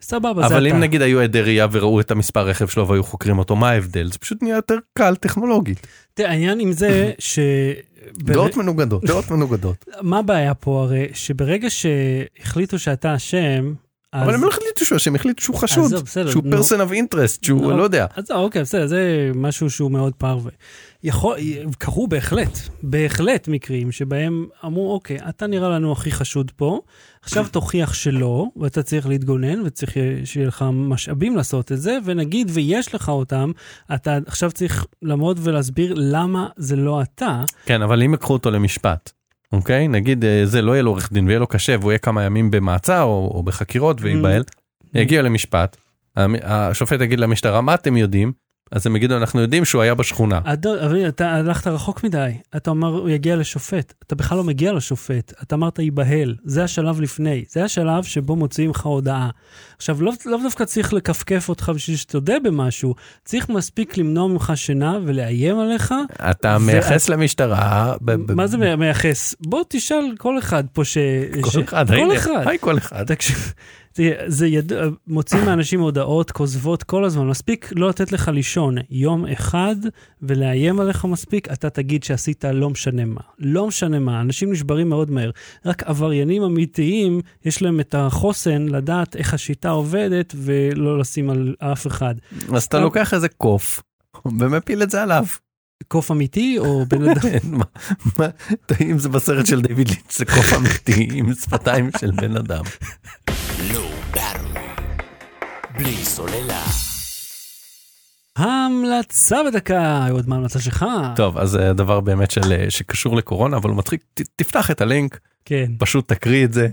[0.00, 0.54] סבבה, זה אתה.
[0.54, 3.70] אבל אם נגיד היו עדי ראייה וראו את המספר רכב שלו והיו חוקרים אותו מה
[3.70, 5.86] ההבדל זה פשוט נהיה יותר קל טכנולוגית.
[6.14, 7.38] תראה, העניין עם זה, ש...
[8.12, 9.84] דעות מנוגדות דעות מנוגדות.
[10.02, 13.74] מה הבעיה פה הרי, שברגע שהחליטו שאתה אשם,
[14.14, 14.22] אז...
[14.22, 16.56] אבל הם לא החליטו שהוא אשם החליטו שהוא חשוד עזוב, בסדר, שהוא נו.
[16.56, 17.76] person of interest שהוא נו.
[17.76, 18.06] לא יודע.
[18.16, 20.50] אז אוקיי, בסדר, זה משהו שהוא מאוד פרווה.
[21.04, 21.36] יכול,
[21.78, 26.80] קרו בהחלט, בהחלט מקרים שבהם אמרו, אוקיי, אתה נראה לנו הכי חשוד פה,
[27.22, 29.92] עכשיו תוכיח שלא, ואתה צריך להתגונן, וצריך
[30.24, 33.52] שיהיה לך משאבים לעשות את זה, ונגיד ויש לך אותם,
[33.94, 37.42] אתה עכשיו צריך לעמוד ולהסביר למה זה לא אתה.
[37.66, 39.12] כן אבל אם יקחו אותו למשפט.
[39.52, 42.22] אוקיי נגיד אה, זה לא יהיה לו עורך דין ויהיה לו קשה והוא יהיה כמה
[42.22, 44.42] ימים במעצר או, או בחקירות וייבהל.
[44.94, 45.76] יגיע למשפט.
[46.42, 48.43] השופט יגיד למשטרה מה אתם יודעים
[48.74, 50.40] אז הם יגידו אנחנו יודעים שהוא היה בשכונה.
[50.44, 52.30] אדון, אבל אתה הלכת רחוק מדי.
[52.56, 53.94] אתה אומר, הוא יגיע לשופט.
[54.06, 55.32] אתה בכלל לא מגיע לשופט.
[55.42, 56.34] אתה אמרת ייבהל.
[56.44, 57.44] זה השלב לפני.
[57.48, 59.30] זה השלב שבו מוציאים לך הודעה.
[59.76, 62.94] עכשיו, לא, לא דווקא צריך לכפכף אותך בשביל שתודה במשהו.
[63.24, 65.94] צריך מספיק למנוע ממך שינה ולאיים עליך.
[66.30, 67.94] אתה ו- מייחס למשטרה.
[68.04, 69.34] ב- מה זה מייחס?
[69.40, 70.94] בוא תשאל כל אחד פה ש...
[70.94, 70.98] ש-
[71.40, 71.86] כל אחד.
[71.88, 72.42] כל הנה, אחד.
[72.46, 73.04] היי כל אחד.
[73.06, 73.52] תקשיב,
[73.94, 79.26] זה, זה ידוע, מוצאים מאנשים הודעות כוזבות כל הזמן, מספיק לא לתת לך לישון יום
[79.26, 79.76] אחד
[80.22, 83.20] ולאיים עליך מספיק, אתה תגיד שעשית לא משנה מה.
[83.38, 85.30] לא משנה מה, אנשים נשברים מאוד מהר.
[85.66, 91.86] רק עבריינים אמיתיים, יש להם את החוסן לדעת איך השיטה עובדת ולא לשים על אף
[91.86, 92.14] אחד.
[92.54, 93.82] אז אתה לוקח איזה קוף.
[94.24, 95.24] ומפיל את זה עליו.
[95.88, 97.20] קוף אמיתי או בן אדם?
[98.68, 102.64] כן, אם זה בסרט של דיוויד לינץ' זה קוף אמיתי עם שפתיים של בן אדם.
[103.58, 104.92] Low Battery.
[105.78, 106.62] בלי סוללה.
[108.36, 110.86] המלצה בדקה, עוד מה ההמלצה שלך?
[111.16, 114.80] טוב אז זה דבר באמת של אה, שקשור לקורונה אבל הוא מצחיק ת- תפתח את
[114.80, 116.68] הלינק כן, פשוט תקריא את זה.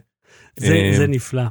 [0.57, 1.43] זה, אה, זה נפלא.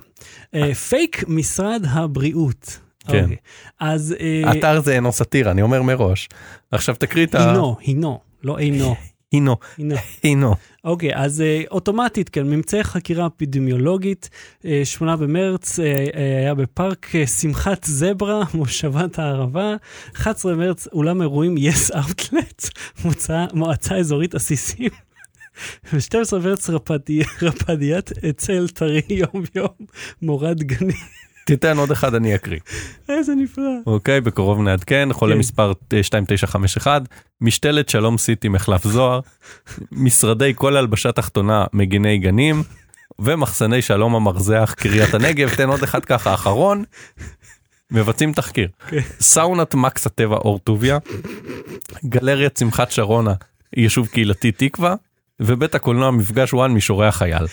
[0.55, 2.79] אה, פייק משרד הבריאות.
[3.09, 3.23] כן.
[3.23, 3.37] אוקיי.
[3.81, 6.29] אז אה, אתר זה אינו סאטירה אני אומר מראש.
[6.73, 7.51] עכשיו תקריא את ה...
[7.51, 8.97] הינו, הינו, לא אינו.
[9.33, 9.57] הינו.
[9.79, 9.95] הינו.
[10.23, 10.55] הינו.
[10.85, 14.31] אוקיי, אז אה, אוטומטית, כן, ממצאי חקירה אפידמיולוגית,
[14.65, 19.75] אה, 8 במרץ אה, אה, היה בפארק אה, שמחת זברה, מושבת הערבה,
[20.17, 22.69] 11 במרץ, אולם אירועים יס אאוטלט,
[23.55, 24.91] מועצה אזורית עסיסים.
[25.93, 29.69] ב-12 במרץ רפדי- רפדיית אצל טרי יום יום,
[30.23, 30.93] מורד גני.
[31.45, 32.61] תיתן עוד אחד אני אקריא.
[33.09, 33.65] איזה נפלא.
[33.87, 35.39] אוקיי בקרוב נעדכן חולה כן.
[35.39, 37.03] מספר אה, 2951
[37.41, 39.21] משתלת שלום סיטי מחלף זוהר
[39.93, 42.63] משרדי כל הלבשה תחתונה מגיני גנים
[43.19, 46.85] ומחסני שלום המרזח קריית הנגב תן עוד אחד ככה אחרון.
[47.91, 49.01] מבצעים תחקיר כן.
[49.21, 50.99] סאונת מקס הטבע אור טוביה
[52.05, 53.35] גלריית שמחת שרונה
[53.77, 54.95] יישוב קהילתי תקווה
[55.41, 57.47] ובית הקולנוע מפגש וואן מישורי החייל.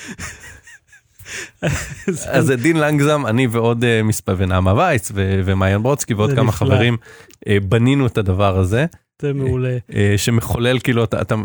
[2.27, 6.51] אז זה דין לנגזם אני ועוד אה, מספר ונעמה וייץ ומעיין ברודסקי ועוד כמה.
[6.51, 6.97] חברים
[7.47, 8.85] אה, בנינו את הדבר הזה
[9.21, 9.77] זה מעולה.
[9.93, 11.35] אה, שמחולל כאילו אתה, אתה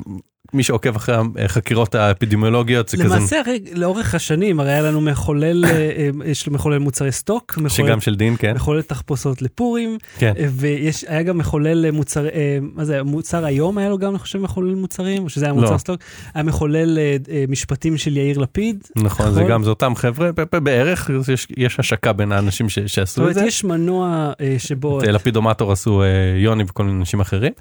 [0.52, 5.64] מי שעוקב אחרי החקירות האפידמיולוגיות זה כזה למעשה, הרי לאורך השנים, הרי היה לנו מחולל,
[5.64, 9.98] אה, אה, יש לו מחולל מוצרי סטוק, מחולל שגם של דין כן מחולל תחפושות לפורים,
[10.18, 14.10] כן אה, ויש, היה גם מחולל מוצר, אה, מה זה, מוצר היום היה לו גם,
[14.10, 15.60] אני חושב, מחולל מוצרים, או שזה היה לא.
[15.60, 16.00] מוצר סטוק,
[16.34, 18.84] היה מחולל אה, אה, משפטים של יאיר לפיד.
[18.96, 19.52] נכון זה נכון.
[19.52, 20.30] גם זה אותם חבר'ה
[20.62, 23.44] בערך יש, יש השקה בין האנשים ש, זאת שעשו את אומרת, זה.
[23.44, 26.06] יש מנוע אה, שבו, את לפידומטור עשו אה,
[26.36, 27.52] יוני וכל מיני אנשים אחרים.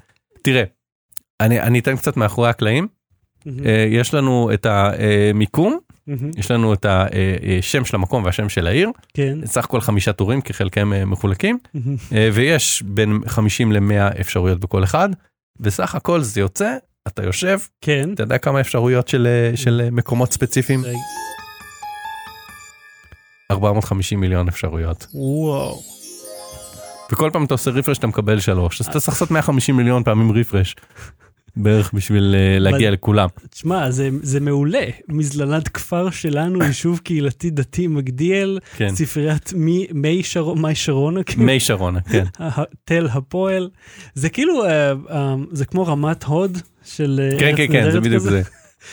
[0.42, 0.64] תראה
[1.40, 2.88] אני אני אתן קצת מאחורי הקלעים.
[3.64, 8.90] אה, יש לנו את המיקום מהמם, יש לנו את השם של המקום והשם של העיר.
[9.14, 11.58] כן, סך הכל חמישה טורים כי חלקם אה, מחולקים.
[12.12, 15.08] אה, ויש בין 50 ל-100 אפשרויות בכל אחד
[15.60, 16.76] וסך הכל זה יוצא
[17.08, 18.10] אתה יושב כן.
[18.14, 20.84] אתה יודע כמה אפשרויות של אה, של אה, מקומות ספציפיים?
[23.50, 25.06] 450 מיליון אפשרויות.
[25.14, 26.01] וואו.
[27.12, 30.32] וכל פעם אתה עושה רפרש אתה מקבל שלוש אז אתה צריך לעשות 150 מיליון פעמים
[30.32, 30.76] רפרש.
[31.56, 34.84] בערך בשביל אה, להגיע לכולם תשמע, זה, זה מעולה.
[35.08, 41.60] מזללת כפר שלנו, יישוב קהילתי דתי מגדיאל, כן ספריית מי, מי, שרון, מי שרונה, מי
[41.60, 42.24] שרונה כן
[42.84, 43.68] תל הפועל.
[44.14, 48.22] זה כאילו, אה, אה, זה כמו רמת הוד של כן כן כן זה בדיוק.
[48.22, 48.42] זה.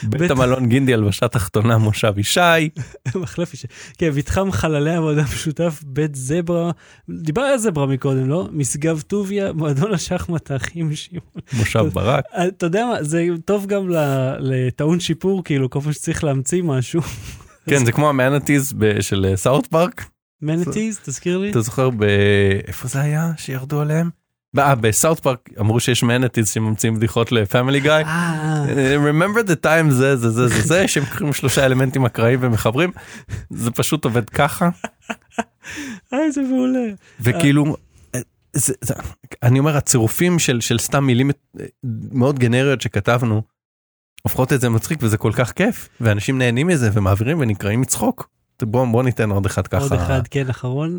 [0.04, 2.70] בית המלון גינדי הלבשה תחתונה מושב ישי
[3.16, 3.66] מחלף איש.
[3.98, 6.72] כן, מתחם חללי עבודה משותף, בית זברה,
[7.10, 8.48] דיבר על זברה מקודם, לא?
[8.52, 11.42] משגב טוביה, מועדון השחמט האחים שמעון.
[11.54, 13.88] מושב ברק אה, אתה יודע מה, זה טוב גם
[14.40, 17.02] לטעון שיפור, כאילו, כל פעם שצריך להמציא משהו.
[17.70, 20.06] כן זה כמו ה manatees ב- של South Park
[20.41, 21.52] manatees, תזכיר לי.
[21.52, 21.90] אתה זוכר.
[22.68, 24.10] איפה זה היה שירדו עליהם?
[24.58, 27.91] אה, ב South Park אמרו שיש manatees שממציאים בדיחות ל Family Guy.
[27.91, 32.91] אה, remember the time זה זה זה זה זה שהם קוראים שלושה אלמנטים אקראיים ומחברים
[33.50, 34.70] זה פשוט עובד ככה
[36.14, 36.86] אה, זה מעולה.
[37.20, 37.76] וכאילו
[38.16, 38.20] אה,
[38.54, 38.93] זה, זה,
[39.43, 41.66] אני אומר הצירופים של של סתם מילים אה,
[42.12, 43.41] מאוד גנריות שכתבנו
[44.24, 48.30] הופכות את זה מצחיק וזה כל כך כיף ואנשים נהנים מזה ומעבירים ונקראים מצחוק.
[48.64, 49.84] בוא בוא ניתן עוד אחד ככה.
[49.84, 50.97] עוד אחד, כן, אחרון.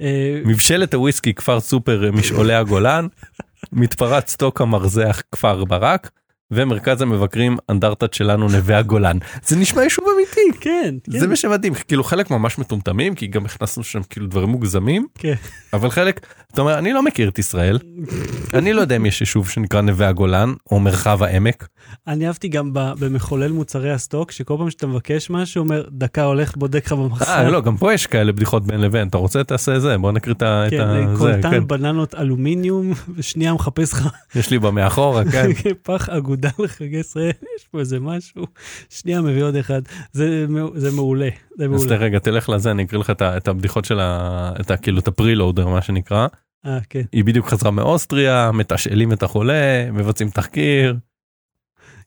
[0.00, 3.06] אה, מבשלת הוויסקי כפר סופר אה, משעולי הגולן,
[3.72, 6.10] מתפרת סטוק המרזח כפר ברק,
[6.50, 9.18] ומרכז המבקרים אנדרטת שלנו נווה הגולן.
[9.44, 10.60] זה נשמע יישוב אמיתי.
[10.60, 14.48] כן, זה כן, מה שמדהים כאילו חלק ממש מטומטמים כי גם הכנסנו שם כאילו דברים
[14.48, 15.34] מוגזמים כן.
[15.72, 17.78] אבל חלק אתה אומר אני לא מכיר את ישראל
[18.58, 21.68] אני לא יודע אם יש יישוב שנקרא נווה הגולן או מרחב העמק
[22.06, 26.86] אני אהבתי גם במחולל מוצרי הסטוק, שכל פעם שאתה מבקש משהו, אומר, דקה הולך, בודק
[26.86, 27.32] לך במחסן.
[27.32, 29.08] אה לא גם פה יש כאלה בדיחות בין לבין.
[29.08, 30.66] אתה רוצה תעשה זה בוא נקריא את ה...
[30.70, 31.66] כן, קולטן כן.
[31.66, 35.50] בננות אלומיניום, ושנייה מחפש לך יש לי במאחורה כן.
[35.82, 38.46] פח אגודה לחגי ישראל, יש פה איזה משהו,
[38.90, 39.82] שנייה מביא עוד אחד,
[40.12, 41.28] זה זה מעולה,
[41.58, 41.96] זה אז מעולה.
[41.96, 44.52] רגע תלך לזה אני אקריא לך את הבדיחות של ה...
[44.60, 44.76] את ה...
[44.76, 46.26] כאילו את הפרילודר מה שנקרא.
[46.66, 50.96] אה, כן, היא בדיוק חזרה מאוסטריה מתשאלים את החולה מבצעים תחקיר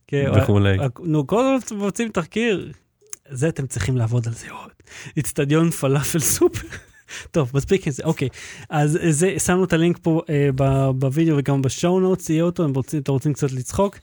[0.07, 0.77] כן, וכולי.
[1.03, 2.71] נו, כל הזמן מבצעים תחקיר,
[3.29, 4.71] זה אתם צריכים לעבוד על זה עוד.
[5.19, 6.67] אצטדיון פלאפל סופר.
[7.31, 8.29] טוב, מספיק עם זה, אוקיי.
[8.69, 10.49] אז זה, שמנו את הלינק פה אה,
[10.93, 13.97] בווידאו וגם בשואו נוטס, יהיה אותו, אם רוצים, אתם רוצים קצת לצחוק.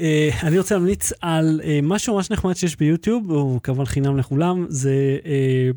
[0.00, 4.66] אה, אני רוצה להמליץ על אה, משהו ממש נחמד שיש ביוטיוב, הוא כמובן חינם לכולם,
[4.68, 5.70] זה אה,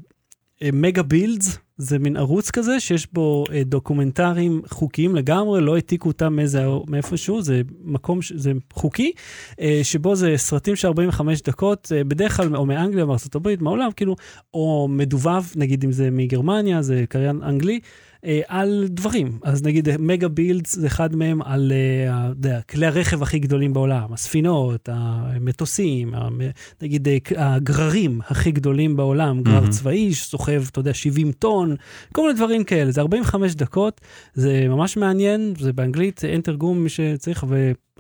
[0.63, 6.07] אה, Mega Builds, זה מין ערוץ כזה שיש בו אה, דוקומנטרים חוקיים לגמרי, לא העתיקו
[6.07, 9.11] אותם מאיזה, מאיפשהו, זה מקום, זה חוקי,
[9.59, 13.91] אה, שבו זה סרטים של 45 דקות, אה, בדרך כלל או מאנגליה, מארצות הברית, מהעולם,
[13.95, 14.15] כאילו,
[14.53, 17.79] או מדובב, נגיד אם זה מגרמניה, זה קריין אנגלי.
[18.25, 21.71] אה, על דברים, אז נגיד מגה בילדס זה אחד מהם על
[22.07, 26.41] אה, יודע, כלי הרכב הכי גדולים בעולם, הספינות, המטוסים, המ-
[26.81, 27.17] נגיד אה,
[27.55, 29.69] הגררים הכי גדולים בעולם, גרר מהמם.
[29.69, 31.75] צבאי שסוחב, אתה יודע, 70 טון,
[32.11, 34.01] כל מיני דברים כאלה, זה 45 דקות,
[34.33, 37.45] זה ממש מעניין, זה באנגלית, אין תרגום מי שצריך,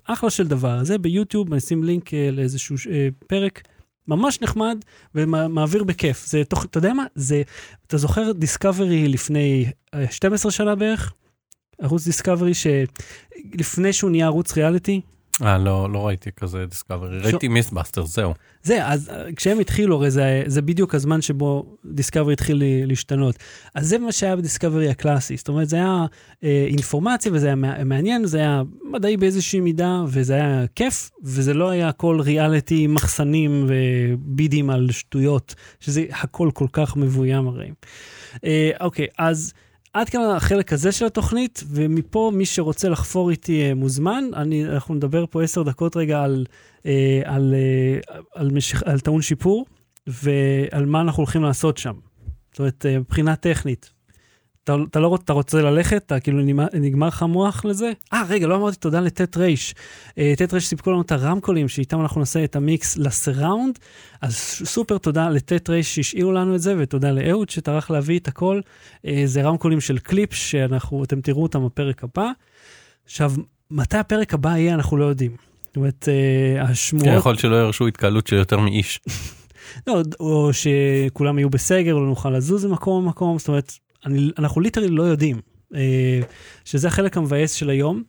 [0.07, 0.83] ואחלה של דבר.
[0.83, 3.61] זה ביוטיוב, אני אשים לינק אה, לאיזשהו אה, פרק.
[4.07, 4.77] ממש נחמד
[5.15, 6.25] ומעביר בכיף.
[6.25, 7.05] זה תוך, אתה יודע מה?
[7.15, 7.41] זה,
[7.87, 11.13] אתה זוכר Discovery לפני אה, 12 שנה בערך?
[11.81, 15.01] ערוץ Discovery שלפני שהוא נהיה ערוץ ריאליטי,
[15.43, 18.33] אה, לא, לא ראיתי כזה Discovery, שו- ראיתי MythBuster, זהו.
[18.63, 23.35] זה, אז אה, כשהם התחילו, הרי זה, זה בדיוק הזמן שבו Discovery התחיל להשתנות.
[23.75, 25.37] אז זה מה שהיה ב Discovery הקלאסי.
[25.37, 26.05] זאת אומרת, זה היה
[26.43, 28.61] אה, אינפורמציה וזה היה מע- מעניין, זה היה
[28.91, 35.55] מדעי באיזושהי מידה, וזה היה כיף, וזה לא היה הכל ריאליטי, מחסנים ובידים על שטויות,
[35.79, 37.69] שזה הכל כל כך מבוים הרי.
[38.45, 39.53] אה, אוקיי, אז...
[39.95, 44.23] עד כאן החלק הזה של התוכנית, ומפה מי שרוצה לחפור איתי אה, מוזמן.
[44.33, 46.45] אני, אנחנו נדבר פה עשר דקות רגע על,
[46.85, 49.65] אה, על, אה, על, משיך, על טעון שיפור,
[50.07, 51.93] ועל מה אנחנו הולכים לעשות שם.
[52.51, 53.91] זאת אומרת, מבחינה טכנית.
[54.65, 56.03] אתה, אתה לא אתה רוצה ללכת?
[56.05, 57.91] אתה כאילו נגמר- נגמר לך המוח לזה?
[58.13, 59.45] אה, רגע, לא אמרתי תודה לט' ר'.
[60.17, 63.79] אה, ט' ר' סיפקו לנו את הרמקולים שאיתם אנחנו נעשה את המיקס לסראונד,
[64.21, 68.61] אז סופר תודה לט' ר' שהשאירו לנו את זה, ותודה לאהוד שטרח להביא את הכל.
[69.05, 72.31] אה, זה רמקולים של קליפ שאנחנו, אתם תראו אותם בפרק הבא.
[73.05, 73.31] עכשיו,
[73.71, 75.31] מתי הפרק הבא יהיה, אנחנו לא יודעים.
[75.63, 77.17] זאת אומרת, אה, השמועות...
[77.17, 78.99] יכול שלא ירשו התקהלות של יותר מאיש.
[79.87, 83.73] לא, או שכולם יהיו בסגר, לא נוכל לזוז ממקום למקום, זאת אומרת,
[84.05, 85.41] אני, אנחנו literally לא יודעים,
[85.75, 86.19] אה,
[86.65, 88.03] שזה החלק המבאס של היום.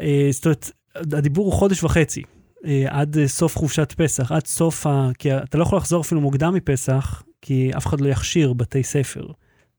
[0.00, 2.22] אה, זאת אומרת, הדיבור הוא חודש וחצי,
[2.66, 5.10] אה, עד אה, סוף חופשת פסח, עד סוף ה...
[5.18, 9.26] כי אתה לא יכול לחזור אפילו מוקדם מפסח, כי אף אחד לא יכשיר בתי ספר.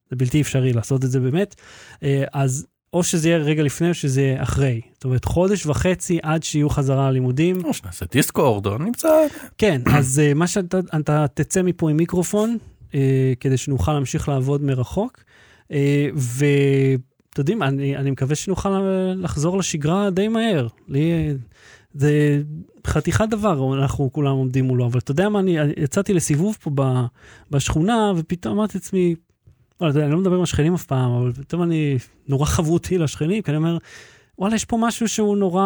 [0.10, 1.56] זה בלתי אפשרי לעשות את זה באמת.
[2.04, 4.82] אה, אז או שזה יהיה רגע לפני או שזה יהיה אחרי.
[4.94, 7.66] זאת אומרת, חודש וחצי עד שיהיו חזרה ללימודים.
[7.66, 9.10] או שנעשה דיסקורד, או נמצא...
[9.58, 12.58] כן, אז uh, מה שאתה אתה תצא מפה עם מיקרופון,
[12.92, 12.94] uh,
[13.40, 15.24] כדי שנוכל להמשיך לעבוד מרחוק,
[16.14, 20.68] ואתם יודעים, אני, אני מקווה שנוכל אה, לחזור לשגרה די מהר.
[20.88, 21.34] לי, אה,
[21.94, 22.42] זה
[22.88, 27.06] חתיכת דבר, אנחנו כולם עומדים מולו, אבל אתה יודע מה, אני יצאתי לסיבוב פה ב,
[27.52, 29.16] בשכונה, ופתאום אמרתי לעצמי,
[29.82, 31.98] וואלה, אני לא מדבר עם השכנים אף פעם, אבל פתאום אני
[32.28, 33.78] נורא חברותי לשכנים, כי אני אומר,
[34.38, 35.64] וואלה, יש פה משהו שהוא נורא,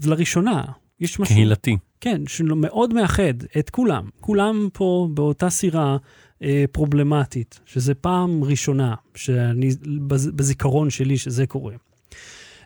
[0.00, 0.62] זה לראשונה.
[1.00, 1.34] יש משהו...
[1.34, 1.76] קהילתי.
[2.00, 4.08] כן, שמאוד מאחד את כולם.
[4.20, 5.96] כולם פה באותה סירה
[6.42, 9.70] אה, פרובלמטית, שזה פעם ראשונה שאני,
[10.06, 11.74] בז, בזיכרון שלי שזה קורה.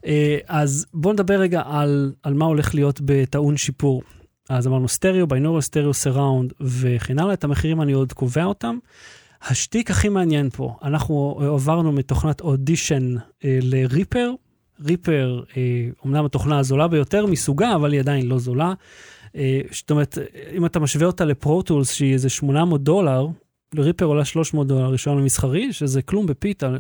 [0.07, 4.03] אה, אז בואו נדבר רגע על, על מה הולך להיות בטעון שיפור.
[4.49, 8.79] אז אמרנו סטריאו, binaural, סטריאו, surround וכן הלאה, את המחירים אני עוד קובע אותם.
[9.43, 13.15] השטיק הכי מעניין פה, אנחנו עברנו מתוכנת אודישן
[13.45, 14.33] אה, ל Reaper.
[14.85, 15.63] Reaper, אה,
[16.05, 18.73] אומנם התוכנה הזולה ביותר מסוגה, אבל היא עדיין לא זולה.
[19.37, 20.19] אה, זאת אומרת,
[20.57, 23.27] אם אתה משווה אותה ל Pro Tools, שהיא איזה 800 דולר,
[23.75, 26.77] ל Reaper עולה 300 דולר רישיון המסחרי, שזה כלום בפיתה,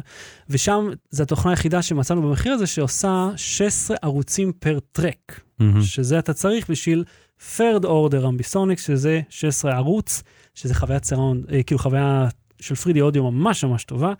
[0.48, 5.82] ושם זו התוכנה היחידה שמצאנו במחיר הזה, שעושה 16 ערוצים per track, מהמם.
[5.82, 7.04] שזה אתה צריך בשביל
[7.56, 10.22] third order ambisonics, שזה 16 ערוץ,
[10.54, 12.28] שזה חוויית surround, אה, כאילו חוויה
[12.60, 14.12] של פרידי אודיו ממש ממש טובה.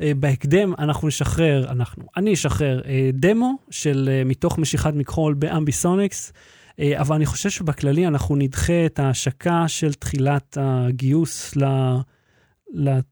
[0.00, 5.42] אה, בהקדם אנחנו נשחרר, אנחנו, אני אשחרר אה, דמו של אה, מתוך משיכת מכחול ב
[5.42, 6.32] ambisonics,
[6.80, 11.64] אה, אבל אני חושב שבכללי אנחנו נדחה את ההשקה של תחילת הגיוס ל...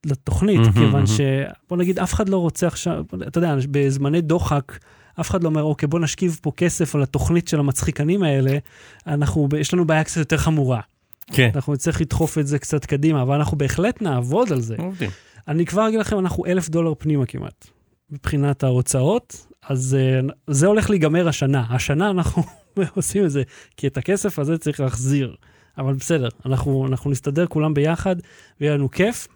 [0.07, 1.07] לתוכנית, מהמם, כיוון מהמם.
[1.07, 1.21] ש...
[1.69, 4.79] בוא נגיד, אף אחד לא רוצה עכשיו, אתה יודע, בזמני דוחק,
[5.21, 8.59] אף אחד לא אומר, אוקיי, בוא נשכיב פה כסף על התוכנית של המצחיקנים האלה,
[9.07, 10.81] אנחנו, יש לנו בעיה קצת יותר חמורה.
[11.27, 11.51] כן.
[11.55, 14.77] אנחנו נצטרך לדחוף את זה קצת קדימה, אבל אנחנו בהחלט נעבוד על זה.
[14.79, 15.11] עובדים.
[15.49, 17.67] אני כבר אגיד לכם, אנחנו אלף דולר פנימה כמעט,
[18.11, 21.65] מבחינת ההוצאות, אז uh, זה הולך להיגמר השנה.
[21.71, 22.43] השנה אנחנו
[22.97, 23.43] עושים את זה,
[23.77, 25.37] כי את הכסף הזה צריך להחזיר.
[25.79, 28.17] אבל בסדר, אנחנו, אנחנו נסתדר כולם ביחד,
[28.61, 29.29] ויהיה לנו כיף.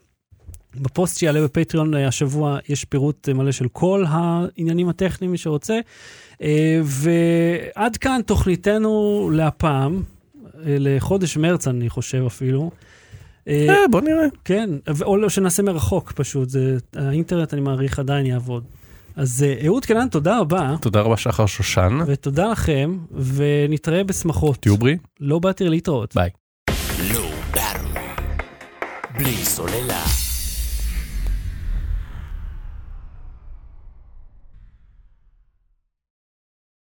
[0.81, 5.79] בפוסט שיעלה בפטריון אה, השבוע יש פירוט אה, מלא של כל העניינים הטכניים, מי שרוצה.
[6.43, 10.03] אה, ועד כאן תוכניתנו להפעם,
[10.65, 12.71] לחודש מרץ אני חושב אפילו.
[13.91, 14.27] בוא נראה.
[14.45, 18.65] כן, ו- או לא, שנעשה מרחוק פשוט, זה, האינטרנט אני מעריך עדיין יעבוד.
[19.17, 21.99] אז אה, אהוד קנן, תודה רבה, תודה רבה שחר שושן.
[22.07, 22.99] ותודה לכם,
[23.35, 24.57] ונתראה בשמחות.
[24.57, 24.99] תהיו בריאים.
[25.21, 26.15] לא באתי להתראות.
[26.15, 26.31] ביי.
[27.55, 27.99] Battery.
[29.19, 30.16] בלי סוללה.